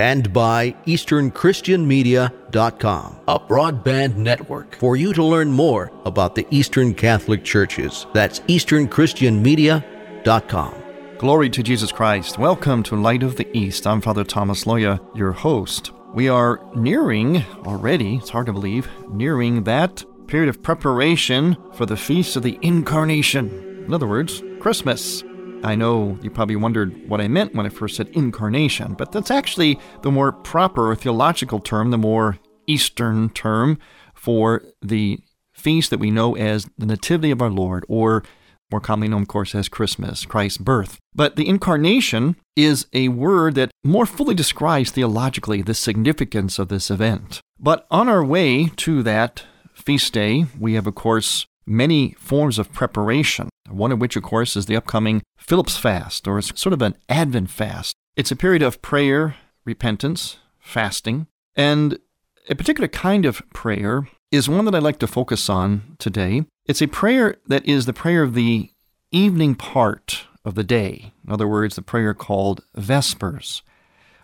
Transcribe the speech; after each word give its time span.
and 0.00 0.32
by 0.32 0.74
EasternChristianMedia.com, 0.86 3.20
a 3.28 3.38
broadband 3.38 4.16
network 4.16 4.74
for 4.76 4.96
you 4.96 5.12
to 5.12 5.22
learn 5.22 5.52
more 5.52 5.92
about 6.06 6.34
the 6.34 6.46
Eastern 6.50 6.94
Catholic 6.94 7.44
Churches. 7.44 8.06
That's 8.14 8.40
EasternChristianMedia.com. 8.40 10.74
Glory 11.18 11.50
to 11.50 11.62
Jesus 11.62 11.92
Christ. 11.92 12.38
Welcome 12.38 12.82
to 12.84 12.96
Light 12.96 13.22
of 13.22 13.36
the 13.36 13.46
East. 13.54 13.86
I'm 13.86 14.00
Father 14.00 14.24
Thomas 14.24 14.64
Loya, 14.64 14.98
your 15.14 15.32
host. 15.32 15.92
We 16.14 16.30
are 16.30 16.66
nearing 16.74 17.44
already, 17.66 18.16
it's 18.16 18.30
hard 18.30 18.46
to 18.46 18.54
believe, 18.54 18.88
nearing 19.10 19.64
that 19.64 20.02
period 20.28 20.48
of 20.48 20.62
preparation 20.62 21.58
for 21.74 21.84
the 21.84 21.98
Feast 21.98 22.36
of 22.36 22.42
the 22.42 22.58
Incarnation. 22.62 23.84
In 23.86 23.92
other 23.92 24.06
words, 24.06 24.42
Christmas. 24.60 25.22
I 25.62 25.74
know 25.74 26.18
you 26.22 26.30
probably 26.30 26.56
wondered 26.56 27.08
what 27.08 27.20
I 27.20 27.28
meant 27.28 27.54
when 27.54 27.66
I 27.66 27.68
first 27.68 27.96
said 27.96 28.08
incarnation, 28.08 28.94
but 28.94 29.12
that's 29.12 29.30
actually 29.30 29.78
the 30.02 30.10
more 30.10 30.32
proper 30.32 30.94
theological 30.94 31.60
term, 31.60 31.90
the 31.90 31.98
more 31.98 32.38
Eastern 32.66 33.30
term 33.30 33.78
for 34.14 34.62
the 34.80 35.18
feast 35.52 35.90
that 35.90 36.00
we 36.00 36.10
know 36.10 36.34
as 36.36 36.68
the 36.78 36.86
Nativity 36.86 37.30
of 37.30 37.42
our 37.42 37.50
Lord, 37.50 37.84
or 37.88 38.22
more 38.70 38.80
commonly 38.80 39.08
known, 39.08 39.22
of 39.22 39.28
course, 39.28 39.54
as 39.54 39.68
Christmas, 39.68 40.24
Christ's 40.24 40.58
birth. 40.58 40.98
But 41.14 41.36
the 41.36 41.48
incarnation 41.48 42.36
is 42.56 42.86
a 42.92 43.08
word 43.08 43.54
that 43.56 43.70
more 43.84 44.06
fully 44.06 44.34
describes 44.34 44.90
theologically 44.92 45.60
the 45.60 45.74
significance 45.74 46.58
of 46.58 46.68
this 46.68 46.90
event. 46.90 47.40
But 47.58 47.86
on 47.90 48.08
our 48.08 48.24
way 48.24 48.70
to 48.76 49.02
that 49.02 49.44
feast 49.74 50.12
day, 50.12 50.46
we 50.58 50.74
have, 50.74 50.86
of 50.86 50.94
course, 50.94 51.46
many 51.70 52.10
forms 52.18 52.58
of 52.58 52.72
preparation, 52.72 53.48
one 53.68 53.92
of 53.92 54.00
which, 54.00 54.16
of 54.16 54.22
course, 54.22 54.56
is 54.56 54.66
the 54.66 54.76
upcoming 54.76 55.22
Philip's 55.38 55.76
fast, 55.76 56.26
or 56.26 56.38
it's 56.38 56.60
sort 56.60 56.72
of 56.72 56.82
an 56.82 56.96
Advent 57.08 57.50
fast. 57.50 57.94
It's 58.16 58.32
a 58.32 58.36
period 58.36 58.62
of 58.62 58.82
prayer, 58.82 59.36
repentance, 59.64 60.38
fasting, 60.58 61.26
and 61.54 61.98
a 62.48 62.54
particular 62.54 62.88
kind 62.88 63.24
of 63.24 63.42
prayer 63.54 64.08
is 64.32 64.48
one 64.48 64.64
that 64.64 64.74
I'd 64.74 64.82
like 64.82 64.98
to 65.00 65.06
focus 65.06 65.48
on 65.48 65.96
today. 65.98 66.44
It's 66.66 66.82
a 66.82 66.88
prayer 66.88 67.36
that 67.46 67.64
is 67.66 67.86
the 67.86 67.92
prayer 67.92 68.22
of 68.22 68.34
the 68.34 68.70
evening 69.12 69.54
part 69.54 70.24
of 70.44 70.54
the 70.54 70.64
day. 70.64 71.12
In 71.24 71.32
other 71.32 71.46
words, 71.46 71.76
the 71.76 71.82
prayer 71.82 72.14
called 72.14 72.64
Vespers. 72.76 73.62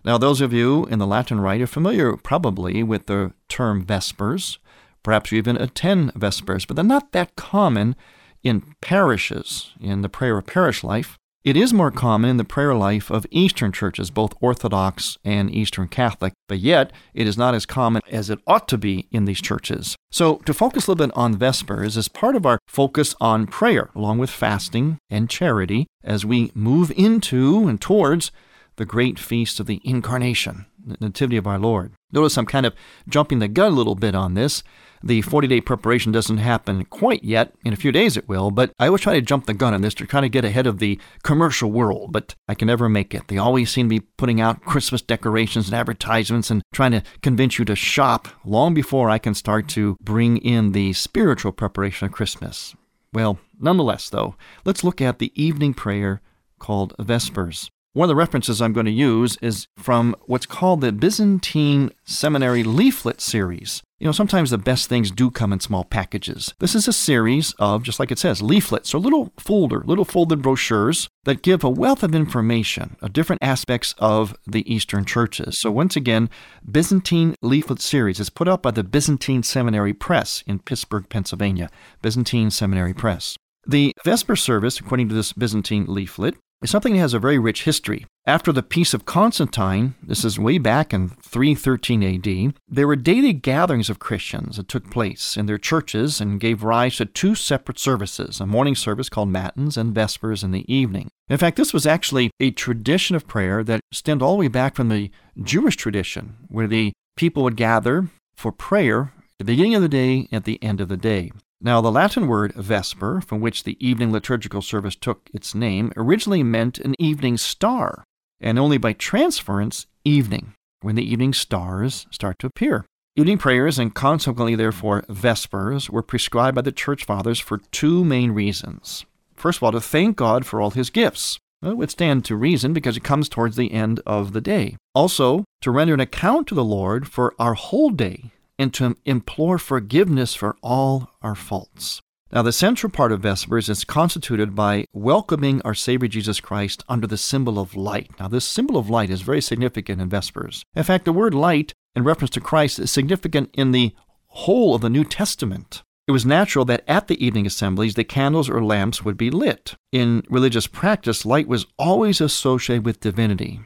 Now, 0.04 0.18
those 0.18 0.40
of 0.40 0.52
you 0.52 0.86
in 0.86 0.98
the 0.98 1.06
Latin 1.06 1.40
Rite 1.40 1.60
are 1.60 1.66
familiar 1.66 2.16
probably 2.16 2.82
with 2.82 3.06
the 3.06 3.32
term 3.48 3.84
Vespers. 3.84 4.58
Perhaps 5.06 5.30
you 5.30 5.38
even 5.38 5.56
attend 5.56 6.12
Vespers, 6.14 6.66
but 6.66 6.74
they're 6.74 6.84
not 6.84 7.12
that 7.12 7.36
common 7.36 7.94
in 8.42 8.74
parishes, 8.80 9.70
in 9.80 10.02
the 10.02 10.08
prayer 10.08 10.36
of 10.36 10.46
parish 10.46 10.82
life. 10.82 11.16
It 11.44 11.56
is 11.56 11.72
more 11.72 11.92
common 11.92 12.28
in 12.28 12.38
the 12.38 12.44
prayer 12.44 12.74
life 12.74 13.08
of 13.08 13.24
Eastern 13.30 13.70
churches, 13.70 14.10
both 14.10 14.34
Orthodox 14.40 15.16
and 15.24 15.48
Eastern 15.48 15.86
Catholic, 15.86 16.32
but 16.48 16.58
yet 16.58 16.90
it 17.14 17.28
is 17.28 17.38
not 17.38 17.54
as 17.54 17.66
common 17.66 18.02
as 18.10 18.30
it 18.30 18.40
ought 18.48 18.66
to 18.66 18.76
be 18.76 19.06
in 19.12 19.26
these 19.26 19.40
churches. 19.40 19.94
So, 20.10 20.38
to 20.38 20.52
focus 20.52 20.88
a 20.88 20.90
little 20.90 21.06
bit 21.06 21.16
on 21.16 21.38
Vespers 21.38 21.96
is 21.96 22.08
part 22.08 22.34
of 22.34 22.44
our 22.44 22.58
focus 22.66 23.14
on 23.20 23.46
prayer, 23.46 23.90
along 23.94 24.18
with 24.18 24.28
fasting 24.28 24.98
and 25.08 25.30
charity, 25.30 25.86
as 26.02 26.26
we 26.26 26.50
move 26.52 26.90
into 26.96 27.68
and 27.68 27.80
towards 27.80 28.32
the 28.74 28.84
great 28.84 29.20
feast 29.20 29.60
of 29.60 29.66
the 29.66 29.80
Incarnation, 29.84 30.66
Nativity 31.00 31.36
of 31.36 31.46
our 31.46 31.58
Lord. 31.58 31.92
Notice 32.12 32.38
I'm 32.38 32.46
kind 32.46 32.66
of 32.66 32.74
jumping 33.08 33.40
the 33.40 33.48
gun 33.48 33.72
a 33.72 33.76
little 33.76 33.94
bit 33.94 34.14
on 34.14 34.34
this 34.34 34.62
the 35.02 35.22
40 35.22 35.46
day 35.46 35.60
preparation 35.60 36.12
doesn't 36.12 36.38
happen 36.38 36.84
quite 36.86 37.22
yet. 37.24 37.52
In 37.64 37.72
a 37.72 37.76
few 37.76 37.92
days 37.92 38.16
it 38.16 38.28
will, 38.28 38.50
but 38.50 38.72
I 38.78 38.86
always 38.86 39.02
try 39.02 39.14
to 39.14 39.20
jump 39.20 39.46
the 39.46 39.54
gun 39.54 39.74
on 39.74 39.82
this 39.82 39.94
to 39.94 40.06
kind 40.06 40.24
of 40.24 40.32
get 40.32 40.44
ahead 40.44 40.66
of 40.66 40.78
the 40.78 40.98
commercial 41.22 41.70
world, 41.70 42.12
but 42.12 42.34
I 42.48 42.54
can 42.54 42.66
never 42.66 42.88
make 42.88 43.14
it. 43.14 43.28
They 43.28 43.38
always 43.38 43.70
seem 43.70 43.86
to 43.86 44.00
be 44.00 44.06
putting 44.16 44.40
out 44.40 44.62
Christmas 44.62 45.02
decorations 45.02 45.66
and 45.66 45.74
advertisements 45.74 46.50
and 46.50 46.62
trying 46.72 46.92
to 46.92 47.02
convince 47.22 47.58
you 47.58 47.64
to 47.66 47.76
shop 47.76 48.28
long 48.44 48.74
before 48.74 49.10
I 49.10 49.18
can 49.18 49.34
start 49.34 49.68
to 49.70 49.96
bring 50.00 50.38
in 50.38 50.72
the 50.72 50.92
spiritual 50.92 51.52
preparation 51.52 52.06
of 52.06 52.12
Christmas. 52.12 52.74
Well, 53.12 53.38
nonetheless, 53.58 54.10
though, 54.10 54.34
let's 54.64 54.84
look 54.84 55.00
at 55.00 55.18
the 55.18 55.32
evening 55.40 55.74
prayer 55.74 56.20
called 56.58 56.94
Vespers. 56.98 57.70
One 57.96 58.04
of 58.04 58.08
the 58.08 58.14
references 58.14 58.60
I'm 58.60 58.74
going 58.74 58.84
to 58.84 58.92
use 58.92 59.38
is 59.40 59.68
from 59.78 60.14
what's 60.26 60.44
called 60.44 60.82
the 60.82 60.92
Byzantine 60.92 61.92
Seminary 62.04 62.62
Leaflet 62.62 63.22
Series. 63.22 63.82
You 63.98 64.04
know, 64.04 64.12
sometimes 64.12 64.50
the 64.50 64.58
best 64.58 64.86
things 64.86 65.10
do 65.10 65.30
come 65.30 65.50
in 65.50 65.60
small 65.60 65.82
packages. 65.82 66.52
This 66.58 66.74
is 66.74 66.86
a 66.86 66.92
series 66.92 67.54
of, 67.58 67.82
just 67.82 67.98
like 67.98 68.10
it 68.10 68.18
says, 68.18 68.42
leaflets 68.42 68.92
or 68.92 68.98
little 68.98 69.32
folder, 69.40 69.82
little 69.86 70.04
folded 70.04 70.42
brochures 70.42 71.08
that 71.24 71.40
give 71.40 71.64
a 71.64 71.70
wealth 71.70 72.02
of 72.02 72.14
information 72.14 72.98
of 73.00 73.14
different 73.14 73.42
aspects 73.42 73.94
of 73.96 74.36
the 74.46 74.70
Eastern 74.70 75.06
churches. 75.06 75.58
So 75.58 75.70
once 75.70 75.96
again, 75.96 76.28
Byzantine 76.70 77.34
Leaflet 77.40 77.80
Series 77.80 78.20
is 78.20 78.28
put 78.28 78.46
out 78.46 78.62
by 78.62 78.72
the 78.72 78.84
Byzantine 78.84 79.42
Seminary 79.42 79.94
Press 79.94 80.44
in 80.46 80.58
Pittsburgh, 80.58 81.08
Pennsylvania. 81.08 81.70
Byzantine 82.02 82.50
Seminary 82.50 82.92
Press. 82.92 83.38
The 83.66 83.94
Vesper 84.04 84.36
service, 84.36 84.78
according 84.78 85.08
to 85.08 85.14
this 85.14 85.32
Byzantine 85.32 85.86
leaflet, 85.86 86.36
is 86.66 86.70
something 86.72 86.94
that 86.94 86.98
has 87.00 87.14
a 87.14 87.20
very 87.20 87.38
rich 87.38 87.62
history. 87.62 88.04
After 88.26 88.50
the 88.50 88.62
Peace 88.62 88.92
of 88.92 89.06
Constantine, 89.06 89.94
this 90.02 90.24
is 90.24 90.36
way 90.36 90.58
back 90.58 90.92
in 90.92 91.10
313 91.10 92.02
AD, 92.02 92.54
there 92.66 92.88
were 92.88 92.96
daily 92.96 93.32
gatherings 93.32 93.88
of 93.88 94.00
Christians 94.00 94.56
that 94.56 94.66
took 94.66 94.90
place 94.90 95.36
in 95.36 95.46
their 95.46 95.58
churches 95.58 96.20
and 96.20 96.40
gave 96.40 96.64
rise 96.64 96.96
to 96.96 97.06
two 97.06 97.36
separate 97.36 97.78
services 97.78 98.40
a 98.40 98.46
morning 98.46 98.74
service 98.74 99.08
called 99.08 99.28
Matins 99.28 99.76
and 99.76 99.94
Vespers 99.94 100.42
in 100.42 100.50
the 100.50 100.64
evening. 100.72 101.08
In 101.28 101.38
fact, 101.38 101.56
this 101.56 101.72
was 101.72 101.86
actually 101.86 102.32
a 102.40 102.50
tradition 102.50 103.14
of 103.14 103.28
prayer 103.28 103.62
that 103.62 103.80
stemmed 103.92 104.20
all 104.22 104.32
the 104.32 104.40
way 104.40 104.48
back 104.48 104.74
from 104.74 104.88
the 104.88 105.12
Jewish 105.40 105.76
tradition, 105.76 106.34
where 106.48 106.66
the 106.66 106.92
people 107.16 107.44
would 107.44 107.56
gather 107.56 108.08
for 108.34 108.50
prayer 108.50 109.12
at 109.38 109.38
the 109.38 109.44
beginning 109.44 109.76
of 109.76 109.82
the 109.82 109.88
day 109.88 110.26
and 110.32 110.38
at 110.38 110.44
the 110.44 110.60
end 110.60 110.80
of 110.80 110.88
the 110.88 110.96
day. 110.96 111.30
Now, 111.60 111.80
the 111.80 111.90
Latin 111.90 112.26
word 112.26 112.52
vesper, 112.52 113.20
from 113.20 113.40
which 113.40 113.64
the 113.64 113.76
evening 113.84 114.12
liturgical 114.12 114.60
service 114.60 114.94
took 114.94 115.30
its 115.32 115.54
name, 115.54 115.90
originally 115.96 116.42
meant 116.42 116.78
an 116.78 116.94
evening 116.98 117.38
star, 117.38 118.04
and 118.40 118.58
only 118.58 118.76
by 118.76 118.92
transference, 118.92 119.86
evening, 120.04 120.52
when 120.82 120.96
the 120.96 121.10
evening 121.10 121.32
stars 121.32 122.06
start 122.10 122.38
to 122.40 122.46
appear. 122.46 122.84
Evening 123.16 123.38
prayers, 123.38 123.78
and 123.78 123.94
consequently, 123.94 124.54
therefore, 124.54 125.04
vespers, 125.08 125.88
were 125.88 126.02
prescribed 126.02 126.54
by 126.54 126.60
the 126.60 126.70
Church 126.70 127.04
Fathers 127.04 127.40
for 127.40 127.58
two 127.72 128.04
main 128.04 128.32
reasons. 128.32 129.06
First 129.34 129.58
of 129.58 129.62
all, 129.62 129.72
to 129.72 129.80
thank 129.80 130.16
God 130.16 130.44
for 130.44 130.60
all 130.60 130.72
his 130.72 130.90
gifts. 130.90 131.38
It 131.62 131.78
would 131.78 131.90
stand 131.90 132.26
to 132.26 132.36
reason 132.36 132.74
because 132.74 132.98
it 132.98 133.02
comes 133.02 133.30
towards 133.30 133.56
the 133.56 133.72
end 133.72 134.00
of 134.04 134.34
the 134.34 134.42
day. 134.42 134.76
Also, 134.94 135.44
to 135.62 135.70
render 135.70 135.94
an 135.94 136.00
account 136.00 136.46
to 136.48 136.54
the 136.54 136.62
Lord 136.62 137.08
for 137.08 137.34
our 137.38 137.54
whole 137.54 137.88
day 137.88 138.32
and 138.58 138.72
to 138.74 138.96
implore 139.04 139.58
forgiveness 139.58 140.34
for 140.34 140.56
all 140.62 141.10
our 141.22 141.34
faults. 141.34 142.00
Now, 142.32 142.42
the 142.42 142.52
central 142.52 142.90
part 142.90 143.12
of 143.12 143.20
Vespers 143.20 143.68
is 143.68 143.84
constituted 143.84 144.54
by 144.56 144.86
welcoming 144.92 145.62
our 145.62 145.74
Savior 145.74 146.08
Jesus 146.08 146.40
Christ 146.40 146.82
under 146.88 147.06
the 147.06 147.16
symbol 147.16 147.58
of 147.58 147.76
light. 147.76 148.10
Now, 148.18 148.26
this 148.26 148.44
symbol 148.44 148.76
of 148.76 148.90
light 148.90 149.10
is 149.10 149.22
very 149.22 149.40
significant 149.40 150.02
in 150.02 150.08
Vespers. 150.08 150.64
In 150.74 150.82
fact, 150.82 151.04
the 151.04 151.12
word 151.12 151.34
light, 151.34 151.72
in 151.94 152.02
reference 152.02 152.30
to 152.30 152.40
Christ, 152.40 152.80
is 152.80 152.90
significant 152.90 153.50
in 153.54 153.70
the 153.70 153.94
whole 154.26 154.74
of 154.74 154.80
the 154.80 154.90
New 154.90 155.04
Testament. 155.04 155.82
It 156.08 156.12
was 156.12 156.26
natural 156.26 156.64
that 156.64 156.84
at 156.88 157.06
the 157.06 157.24
evening 157.24 157.46
assemblies, 157.46 157.94
the 157.94 158.04
candles 158.04 158.48
or 158.48 158.62
lamps 158.62 159.04
would 159.04 159.16
be 159.16 159.30
lit. 159.30 159.74
In 159.92 160.24
religious 160.28 160.66
practice, 160.66 161.24
light 161.24 161.48
was 161.48 161.66
always 161.78 162.20
associated 162.20 162.84
with 162.84 163.00
divinity. 163.00 163.60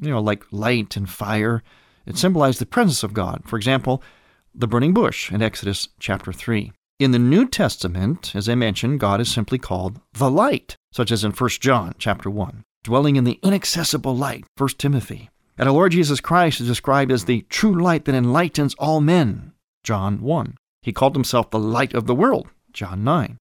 You 0.00 0.10
know, 0.10 0.20
like 0.20 0.44
light 0.50 0.96
and 0.96 1.08
fire, 1.08 1.62
it 2.06 2.16
symbolized 2.16 2.58
the 2.58 2.66
presence 2.66 3.02
of 3.02 3.14
God. 3.14 3.42
For 3.46 3.56
example, 3.56 4.02
the 4.58 4.66
burning 4.66 4.92
bush 4.92 5.30
in 5.30 5.40
Exodus 5.40 5.88
chapter 6.00 6.32
3. 6.32 6.72
In 6.98 7.12
the 7.12 7.18
New 7.18 7.46
Testament, 7.46 8.34
as 8.34 8.48
I 8.48 8.56
mentioned, 8.56 8.98
God 8.98 9.20
is 9.20 9.30
simply 9.30 9.56
called 9.56 10.00
the 10.14 10.28
light, 10.28 10.74
such 10.92 11.12
as 11.12 11.22
in 11.22 11.30
1 11.30 11.50
John 11.60 11.94
chapter 11.96 12.28
1, 12.28 12.64
dwelling 12.82 13.14
in 13.14 13.22
the 13.22 13.38
inaccessible 13.44 14.16
light, 14.16 14.44
1 14.56 14.70
Timothy. 14.70 15.30
And 15.56 15.68
our 15.68 15.74
Lord 15.74 15.92
Jesus 15.92 16.20
Christ 16.20 16.60
is 16.60 16.66
described 16.66 17.12
as 17.12 17.24
the 17.24 17.42
true 17.42 17.80
light 17.80 18.04
that 18.06 18.16
enlightens 18.16 18.74
all 18.80 19.00
men, 19.00 19.52
John 19.84 20.20
1. 20.22 20.56
He 20.82 20.92
called 20.92 21.14
himself 21.14 21.50
the 21.50 21.58
light 21.60 21.94
of 21.94 22.08
the 22.08 22.14
world, 22.16 22.48
John 22.72 23.04
9. 23.04 23.38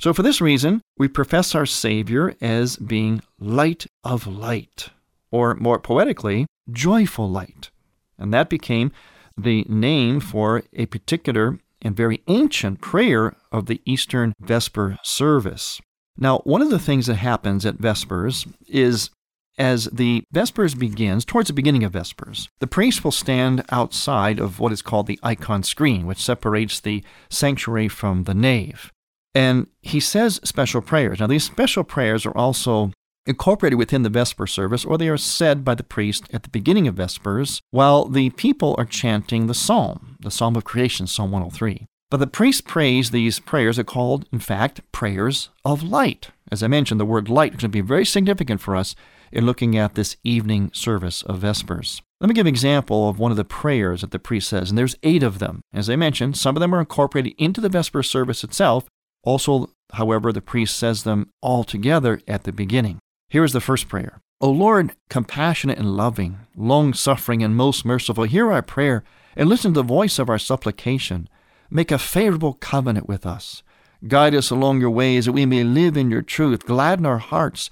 So 0.00 0.12
for 0.12 0.24
this 0.24 0.40
reason, 0.40 0.82
we 0.98 1.06
profess 1.06 1.54
our 1.54 1.66
Savior 1.66 2.34
as 2.40 2.76
being 2.76 3.22
light 3.38 3.86
of 4.02 4.26
light, 4.26 4.90
or 5.30 5.54
more 5.54 5.78
poetically, 5.78 6.46
joyful 6.72 7.30
light. 7.30 7.70
And 8.18 8.34
that 8.34 8.50
became 8.50 8.90
the 9.36 9.64
name 9.68 10.20
for 10.20 10.62
a 10.72 10.86
particular 10.86 11.58
and 11.82 11.96
very 11.96 12.22
ancient 12.28 12.80
prayer 12.80 13.36
of 13.52 13.66
the 13.66 13.80
Eastern 13.84 14.32
Vesper 14.40 14.98
service. 15.02 15.80
Now, 16.16 16.38
one 16.38 16.62
of 16.62 16.70
the 16.70 16.78
things 16.78 17.06
that 17.06 17.16
happens 17.16 17.66
at 17.66 17.76
Vespers 17.76 18.46
is 18.66 19.10
as 19.58 19.86
the 19.86 20.22
Vespers 20.32 20.74
begins, 20.74 21.24
towards 21.24 21.48
the 21.48 21.54
beginning 21.54 21.84
of 21.84 21.92
Vespers, 21.92 22.48
the 22.58 22.66
priest 22.66 23.04
will 23.04 23.12
stand 23.12 23.64
outside 23.70 24.38
of 24.38 24.60
what 24.60 24.72
is 24.72 24.82
called 24.82 25.06
the 25.06 25.18
icon 25.22 25.62
screen, 25.62 26.06
which 26.06 26.22
separates 26.22 26.80
the 26.80 27.02
sanctuary 27.30 27.88
from 27.88 28.24
the 28.24 28.34
nave. 28.34 28.92
And 29.34 29.66
he 29.82 30.00
says 30.00 30.40
special 30.44 30.80
prayers. 30.80 31.20
Now, 31.20 31.26
these 31.26 31.44
special 31.44 31.84
prayers 31.84 32.26
are 32.26 32.36
also 32.36 32.92
incorporated 33.26 33.78
within 33.78 34.02
the 34.02 34.10
Vesper 34.10 34.46
service, 34.46 34.84
or 34.84 34.96
they 34.96 35.08
are 35.08 35.16
said 35.16 35.64
by 35.64 35.74
the 35.74 35.82
priest 35.82 36.24
at 36.32 36.42
the 36.42 36.48
beginning 36.48 36.86
of 36.86 36.94
Vespers 36.94 37.60
while 37.70 38.06
the 38.06 38.30
people 38.30 38.74
are 38.78 38.84
chanting 38.84 39.46
the 39.46 39.54
psalm, 39.54 40.16
the 40.20 40.30
Psalm 40.30 40.56
of 40.56 40.64
Creation, 40.64 41.06
Psalm 41.06 41.30
103. 41.30 41.86
But 42.10 42.18
the 42.18 42.26
priest 42.26 42.66
prays 42.66 43.10
these 43.10 43.40
prayers 43.40 43.78
are 43.78 43.84
called, 43.84 44.28
in 44.32 44.38
fact, 44.38 44.80
prayers 44.92 45.50
of 45.64 45.82
light. 45.82 46.30
As 46.52 46.62
I 46.62 46.68
mentioned, 46.68 47.00
the 47.00 47.04
word 47.04 47.28
light 47.28 47.52
is 47.52 47.56
going 47.56 47.62
to 47.62 47.68
be 47.68 47.80
very 47.80 48.04
significant 48.04 48.60
for 48.60 48.76
us 48.76 48.94
in 49.32 49.44
looking 49.44 49.76
at 49.76 49.96
this 49.96 50.16
evening 50.22 50.70
service 50.72 51.22
of 51.22 51.40
Vespers. 51.40 52.00
Let 52.20 52.28
me 52.28 52.34
give 52.34 52.46
an 52.46 52.52
example 52.52 53.08
of 53.08 53.18
one 53.18 53.32
of 53.32 53.36
the 53.36 53.44
prayers 53.44 54.02
that 54.02 54.12
the 54.12 54.20
priest 54.20 54.48
says, 54.48 54.70
and 54.70 54.78
there's 54.78 54.96
eight 55.02 55.24
of 55.24 55.40
them. 55.40 55.60
As 55.74 55.90
I 55.90 55.96
mentioned, 55.96 56.36
some 56.36 56.56
of 56.56 56.60
them 56.60 56.74
are 56.74 56.80
incorporated 56.80 57.34
into 57.36 57.60
the 57.60 57.68
Vesper 57.68 58.02
service 58.02 58.44
itself. 58.44 58.86
Also, 59.24 59.70
however, 59.94 60.32
the 60.32 60.40
priest 60.40 60.76
says 60.76 61.02
them 61.02 61.28
all 61.42 61.64
together 61.64 62.20
at 62.28 62.44
the 62.44 62.52
beginning. 62.52 63.00
Here 63.36 63.44
is 63.44 63.52
the 63.52 63.60
first 63.60 63.90
prayer. 63.90 64.22
O 64.40 64.50
Lord, 64.50 64.92
compassionate 65.10 65.76
and 65.76 65.94
loving, 65.94 66.38
long 66.56 66.94
suffering 66.94 67.42
and 67.42 67.54
most 67.54 67.84
merciful, 67.84 68.24
hear 68.24 68.50
our 68.50 68.62
prayer 68.62 69.04
and 69.36 69.46
listen 69.46 69.74
to 69.74 69.80
the 69.80 69.86
voice 69.86 70.18
of 70.18 70.30
our 70.30 70.38
supplication. 70.38 71.28
Make 71.68 71.90
a 71.90 71.98
favorable 71.98 72.54
covenant 72.54 73.06
with 73.06 73.26
us. 73.26 73.62
Guide 74.08 74.34
us 74.34 74.48
along 74.48 74.80
your 74.80 74.88
ways 74.88 75.26
that 75.26 75.32
we 75.32 75.44
may 75.44 75.64
live 75.64 75.98
in 75.98 76.10
your 76.10 76.22
truth. 76.22 76.64
Gladden 76.64 77.04
our 77.04 77.18
hearts 77.18 77.68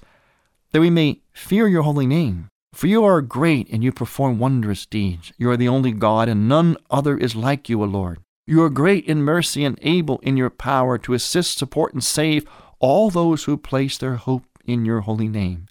that 0.71 0.81
we 0.81 0.91
may 0.91 1.21
fear 1.33 1.67
your 1.67 1.81
holy 1.81 2.05
name. 2.05 2.47
For 2.73 2.85
you 2.85 3.03
are 3.03 3.19
great 3.23 3.67
and 3.71 3.83
you 3.83 3.91
perform 3.91 4.37
wondrous 4.37 4.85
deeds. 4.85 5.33
You 5.39 5.49
are 5.49 5.57
the 5.57 5.69
only 5.69 5.93
God, 5.93 6.29
and 6.29 6.47
none 6.47 6.77
other 6.91 7.17
is 7.17 7.35
like 7.35 7.69
you, 7.69 7.81
O 7.81 7.85
Lord. 7.85 8.19
You 8.45 8.61
are 8.61 8.69
great 8.69 9.05
in 9.05 9.23
mercy 9.23 9.65
and 9.65 9.79
able 9.81 10.19
in 10.19 10.37
your 10.37 10.51
power 10.51 10.99
to 10.99 11.15
assist, 11.15 11.57
support, 11.57 11.91
and 11.91 12.03
save 12.03 12.47
all 12.79 13.09
those 13.09 13.45
who 13.45 13.57
place 13.57 13.97
their 13.97 14.17
hope 14.17 14.45
in 14.67 14.85
your 14.85 15.01
holy 15.01 15.27
name. 15.27 15.67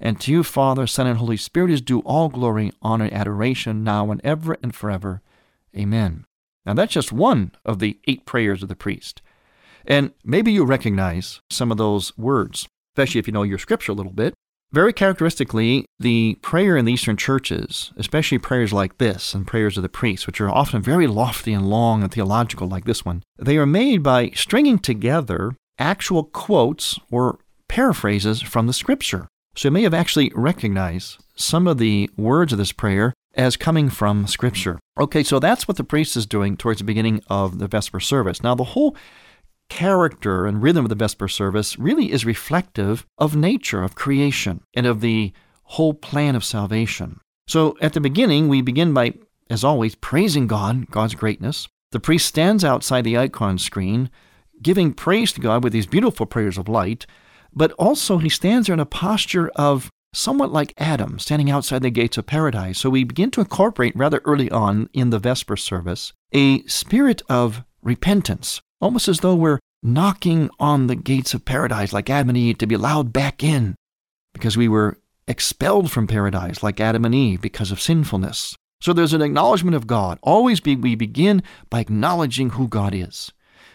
And 0.00 0.20
to 0.20 0.32
you, 0.32 0.44
Father, 0.44 0.86
Son, 0.86 1.06
and 1.06 1.18
Holy 1.18 1.36
Spirit, 1.36 1.70
is 1.70 1.80
due 1.80 2.00
all 2.00 2.28
glory, 2.28 2.72
honor, 2.80 3.08
adoration, 3.10 3.82
now 3.82 4.10
and 4.10 4.20
ever 4.22 4.56
and 4.62 4.74
forever. 4.74 5.22
Amen. 5.76 6.24
Now, 6.64 6.74
that's 6.74 6.92
just 6.92 7.12
one 7.12 7.52
of 7.64 7.78
the 7.78 7.98
eight 8.06 8.24
prayers 8.26 8.62
of 8.62 8.68
the 8.68 8.76
priest. 8.76 9.22
And 9.86 10.12
maybe 10.22 10.52
you 10.52 10.64
recognize 10.64 11.40
some 11.50 11.70
of 11.70 11.78
those 11.78 12.16
words, 12.18 12.68
especially 12.94 13.18
if 13.18 13.26
you 13.26 13.32
know 13.32 13.42
your 13.42 13.58
scripture 13.58 13.92
a 13.92 13.94
little 13.94 14.12
bit. 14.12 14.34
Very 14.70 14.92
characteristically, 14.92 15.86
the 15.98 16.36
prayer 16.42 16.76
in 16.76 16.84
the 16.84 16.92
Eastern 16.92 17.16
churches, 17.16 17.90
especially 17.96 18.36
prayers 18.36 18.70
like 18.70 18.98
this 18.98 19.34
and 19.34 19.46
prayers 19.46 19.78
of 19.78 19.82
the 19.82 19.88
priests, 19.88 20.26
which 20.26 20.42
are 20.42 20.50
often 20.50 20.82
very 20.82 21.06
lofty 21.06 21.54
and 21.54 21.70
long 21.70 22.02
and 22.02 22.12
theological 22.12 22.68
like 22.68 22.84
this 22.84 23.02
one, 23.02 23.22
they 23.38 23.56
are 23.56 23.64
made 23.64 24.02
by 24.02 24.28
stringing 24.34 24.78
together 24.78 25.56
actual 25.78 26.22
quotes 26.22 26.98
or 27.10 27.38
paraphrases 27.68 28.40
from 28.40 28.66
the 28.66 28.72
scripture. 28.72 29.28
So 29.54 29.68
you 29.68 29.72
may 29.72 29.82
have 29.82 29.94
actually 29.94 30.32
recognized 30.34 31.18
some 31.34 31.66
of 31.66 31.78
the 31.78 32.10
words 32.16 32.52
of 32.52 32.58
this 32.58 32.72
prayer 32.72 33.12
as 33.34 33.56
coming 33.56 33.88
from 33.88 34.26
scripture. 34.26 34.78
Okay, 34.98 35.22
so 35.22 35.38
that's 35.38 35.68
what 35.68 35.76
the 35.76 35.84
priest 35.84 36.16
is 36.16 36.26
doing 36.26 36.56
towards 36.56 36.78
the 36.78 36.84
beginning 36.84 37.22
of 37.28 37.58
the 37.58 37.68
Vesper 37.68 38.00
service. 38.00 38.42
Now, 38.42 38.54
the 38.54 38.64
whole 38.64 38.96
character 39.68 40.46
and 40.46 40.62
rhythm 40.62 40.84
of 40.84 40.88
the 40.88 40.94
Vesper 40.94 41.28
service 41.28 41.78
really 41.78 42.10
is 42.10 42.24
reflective 42.24 43.06
of 43.18 43.36
nature, 43.36 43.82
of 43.82 43.94
creation, 43.94 44.62
and 44.74 44.86
of 44.86 45.00
the 45.00 45.32
whole 45.64 45.94
plan 45.94 46.34
of 46.34 46.44
salvation. 46.44 47.20
So 47.46 47.76
at 47.80 47.92
the 47.92 48.00
beginning, 48.00 48.48
we 48.48 48.62
begin 48.62 48.92
by, 48.92 49.14
as 49.50 49.64
always, 49.64 49.94
praising 49.94 50.46
God, 50.46 50.90
God's 50.90 51.14
greatness. 51.14 51.68
The 51.92 52.00
priest 52.00 52.26
stands 52.26 52.64
outside 52.64 53.04
the 53.04 53.18
icon 53.18 53.58
screen, 53.58 54.10
giving 54.62 54.92
praise 54.92 55.32
to 55.32 55.40
God 55.40 55.62
with 55.62 55.72
these 55.72 55.86
beautiful 55.86 56.26
prayers 56.26 56.58
of 56.58 56.68
light, 56.68 57.06
but 57.52 57.72
also 57.72 58.18
he 58.18 58.28
stands 58.28 58.66
there 58.66 58.74
in 58.74 58.80
a 58.80 58.86
posture 58.86 59.48
of 59.56 59.90
somewhat 60.14 60.52
like 60.52 60.74
Adam, 60.78 61.18
standing 61.18 61.50
outside 61.50 61.82
the 61.82 61.90
gates 61.90 62.16
of 62.18 62.26
paradise. 62.26 62.78
So 62.78 62.90
we 62.90 63.04
begin 63.04 63.30
to 63.32 63.40
incorporate 63.40 63.96
rather 63.96 64.20
early 64.24 64.50
on 64.50 64.88
in 64.92 65.10
the 65.10 65.18
Vesper 65.18 65.56
service 65.56 66.12
a 66.32 66.62
spirit 66.64 67.22
of 67.28 67.62
repentance, 67.82 68.60
almost 68.80 69.08
as 69.08 69.20
though 69.20 69.34
we're 69.34 69.60
knocking 69.82 70.50
on 70.58 70.86
the 70.86 70.96
gates 70.96 71.34
of 71.34 71.44
paradise 71.44 71.92
like 71.92 72.10
Adam 72.10 72.30
and 72.30 72.38
Eve 72.38 72.58
to 72.58 72.66
be 72.66 72.74
allowed 72.74 73.12
back 73.12 73.44
in 73.44 73.74
because 74.34 74.56
we 74.56 74.68
were 74.68 74.98
expelled 75.26 75.90
from 75.90 76.06
paradise 76.06 76.62
like 76.62 76.80
Adam 76.80 77.04
and 77.04 77.14
Eve 77.14 77.40
because 77.40 77.70
of 77.70 77.80
sinfulness. 77.80 78.56
So 78.80 78.92
there's 78.92 79.12
an 79.12 79.22
acknowledgement 79.22 79.76
of 79.76 79.86
God. 79.86 80.18
Always 80.22 80.60
be, 80.60 80.76
we 80.76 80.94
begin 80.94 81.42
by 81.70 81.80
acknowledging 81.80 82.50
who 82.50 82.68
God 82.68 82.94
is. 82.94 83.32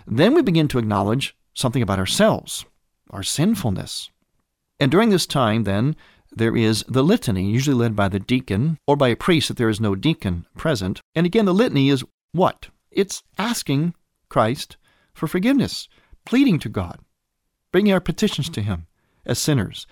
Then 0.08 0.34
we 0.34 0.42
begin 0.42 0.68
to 0.70 0.80
acknowledge 0.80 1.36
something 1.53 1.82
about 1.82 2.00
ourselves 2.00 2.65
our 3.13 3.24
sinfulness. 3.24 4.10
And 4.79 4.91
during 4.91 5.10
this 5.10 5.25
time, 5.25 5.63
then, 5.63 5.96
there 6.36 6.58
is 6.58 6.84
the 6.88 7.03
litany, 7.03 7.50
usually 7.50 7.75
led 7.75 7.96
by 7.96 8.10
the 8.10 8.20
deacon 8.20 8.79
or 8.88 8.96
by 8.96 9.10
a 9.10 9.15
priest 9.15 9.51
if 9.51 9.58
there 9.58 9.70
is 9.70 9.79
no 9.79 9.96
deacon 9.96 10.46
present. 10.58 11.00
And 11.15 11.25
again, 11.25 11.46
the 11.46 11.53
litany 11.53 11.89
is 11.89 12.03
what? 12.32 12.70
It's 12.91 13.24
asking 13.38 13.93
Christ 14.29 14.77
for 15.13 15.27
forgiveness, 15.27 15.88
pleading 16.25 16.60
to 16.60 16.70
God, 16.70 17.00
bringing 17.72 17.93
our 17.93 18.00
petitions 18.00 18.50
to 18.50 18.62
Him 18.62 18.88
as 19.25 19.39
sinners, 19.39 19.86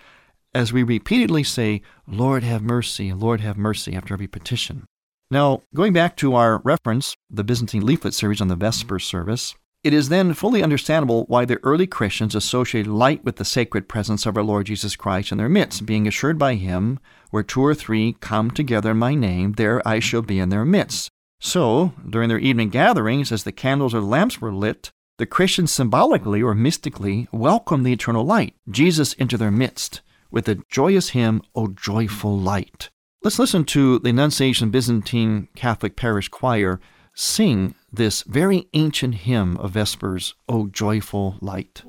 as 0.54 0.74
we 0.74 0.84
repeatedly 0.84 1.44
say, 1.44 1.82
Lord 2.08 2.44
have 2.44 2.62
mercy, 2.62 3.14
Lord 3.14 3.40
have 3.42 3.58
mercy, 3.58 3.96
after 3.96 4.14
every 4.14 4.28
petition. 4.28 4.86
Now, 5.30 5.62
going 5.74 5.94
back 5.94 6.18
to 6.18 6.36
our 6.36 6.60
reference, 6.66 7.16
the 7.30 7.44
Byzantine 7.44 7.86
leaflet 7.86 8.14
series 8.14 8.42
on 8.42 8.50
the 8.50 8.56
Vesper 8.58 9.00
service, 9.00 9.56
it 9.84 9.94
is 9.94 10.10
then 10.10 10.34
fully 10.34 10.62
understandable 10.62 11.26
why 11.26 11.44
the 11.44 11.60
early 11.64 11.88
Christians 11.88 12.36
associated 12.36 12.92
light 12.92 13.24
with 13.24 13.38
the 13.38 13.46
sacred 13.46 13.88
presence 13.88 14.26
of 14.26 14.38
our 14.38 14.44
Lord 14.44 14.68
Jesus 14.68 14.96
Christ 14.96 15.32
in 15.32 15.40
their 15.40 15.50
midst, 15.50 15.86
being 15.86 16.08
assured 16.08 16.38
by 16.38 16.56
him, 16.56 17.00
Where 17.32 17.42
two 17.42 17.62
or 17.62 17.74
three 17.74 18.14
come 18.20 18.52
together 18.52 18.92
in 18.92 18.98
my 18.98 19.16
name, 19.16 19.54
there 19.54 19.86
I 19.88 20.00
shall 20.00 20.22
be 20.22 20.40
in 20.40 20.50
their 20.50 20.66
midst. 20.66 21.10
So, 21.40 21.94
during 22.08 22.30
their 22.30 22.38
evening 22.38 22.70
gatherings, 22.70 23.32
as 23.32 23.44
the 23.44 23.52
candles 23.52 23.96
or 23.96 24.02
lamps 24.02 24.40
were 24.40 24.54
lit, 24.54 24.92
the 25.18 25.26
Christians 25.26 25.72
symbolically 25.72 26.44
or 26.44 26.54
mystically 26.54 27.28
welcomed 27.32 27.86
the 27.86 27.94
eternal 27.94 28.24
light, 28.24 28.54
Jesus, 28.70 29.14
into 29.14 29.38
their 29.38 29.52
midst 29.52 30.02
with 30.30 30.46
the 30.46 30.64
joyous 30.70 31.10
hymn, 31.10 31.42
O 31.56 31.68
joyful 31.68 32.38
light. 32.38 32.90
Let's 33.24 33.40
listen 33.40 33.66
to 33.66 34.00
the 34.00 34.10
Annunciation 34.10 34.70
Byzantine 34.70 35.48
Catholic 35.56 35.96
Parish 35.96 36.30
Choir 36.30 36.80
sing 37.14 37.76
this 37.92 38.24
very 38.24 38.68
ancient 38.74 39.16
hymn 39.16 39.58
of 39.58 39.72
Vespers, 39.72 40.34
O 40.48 40.68
joyful 40.68 41.38
light. 41.42 41.84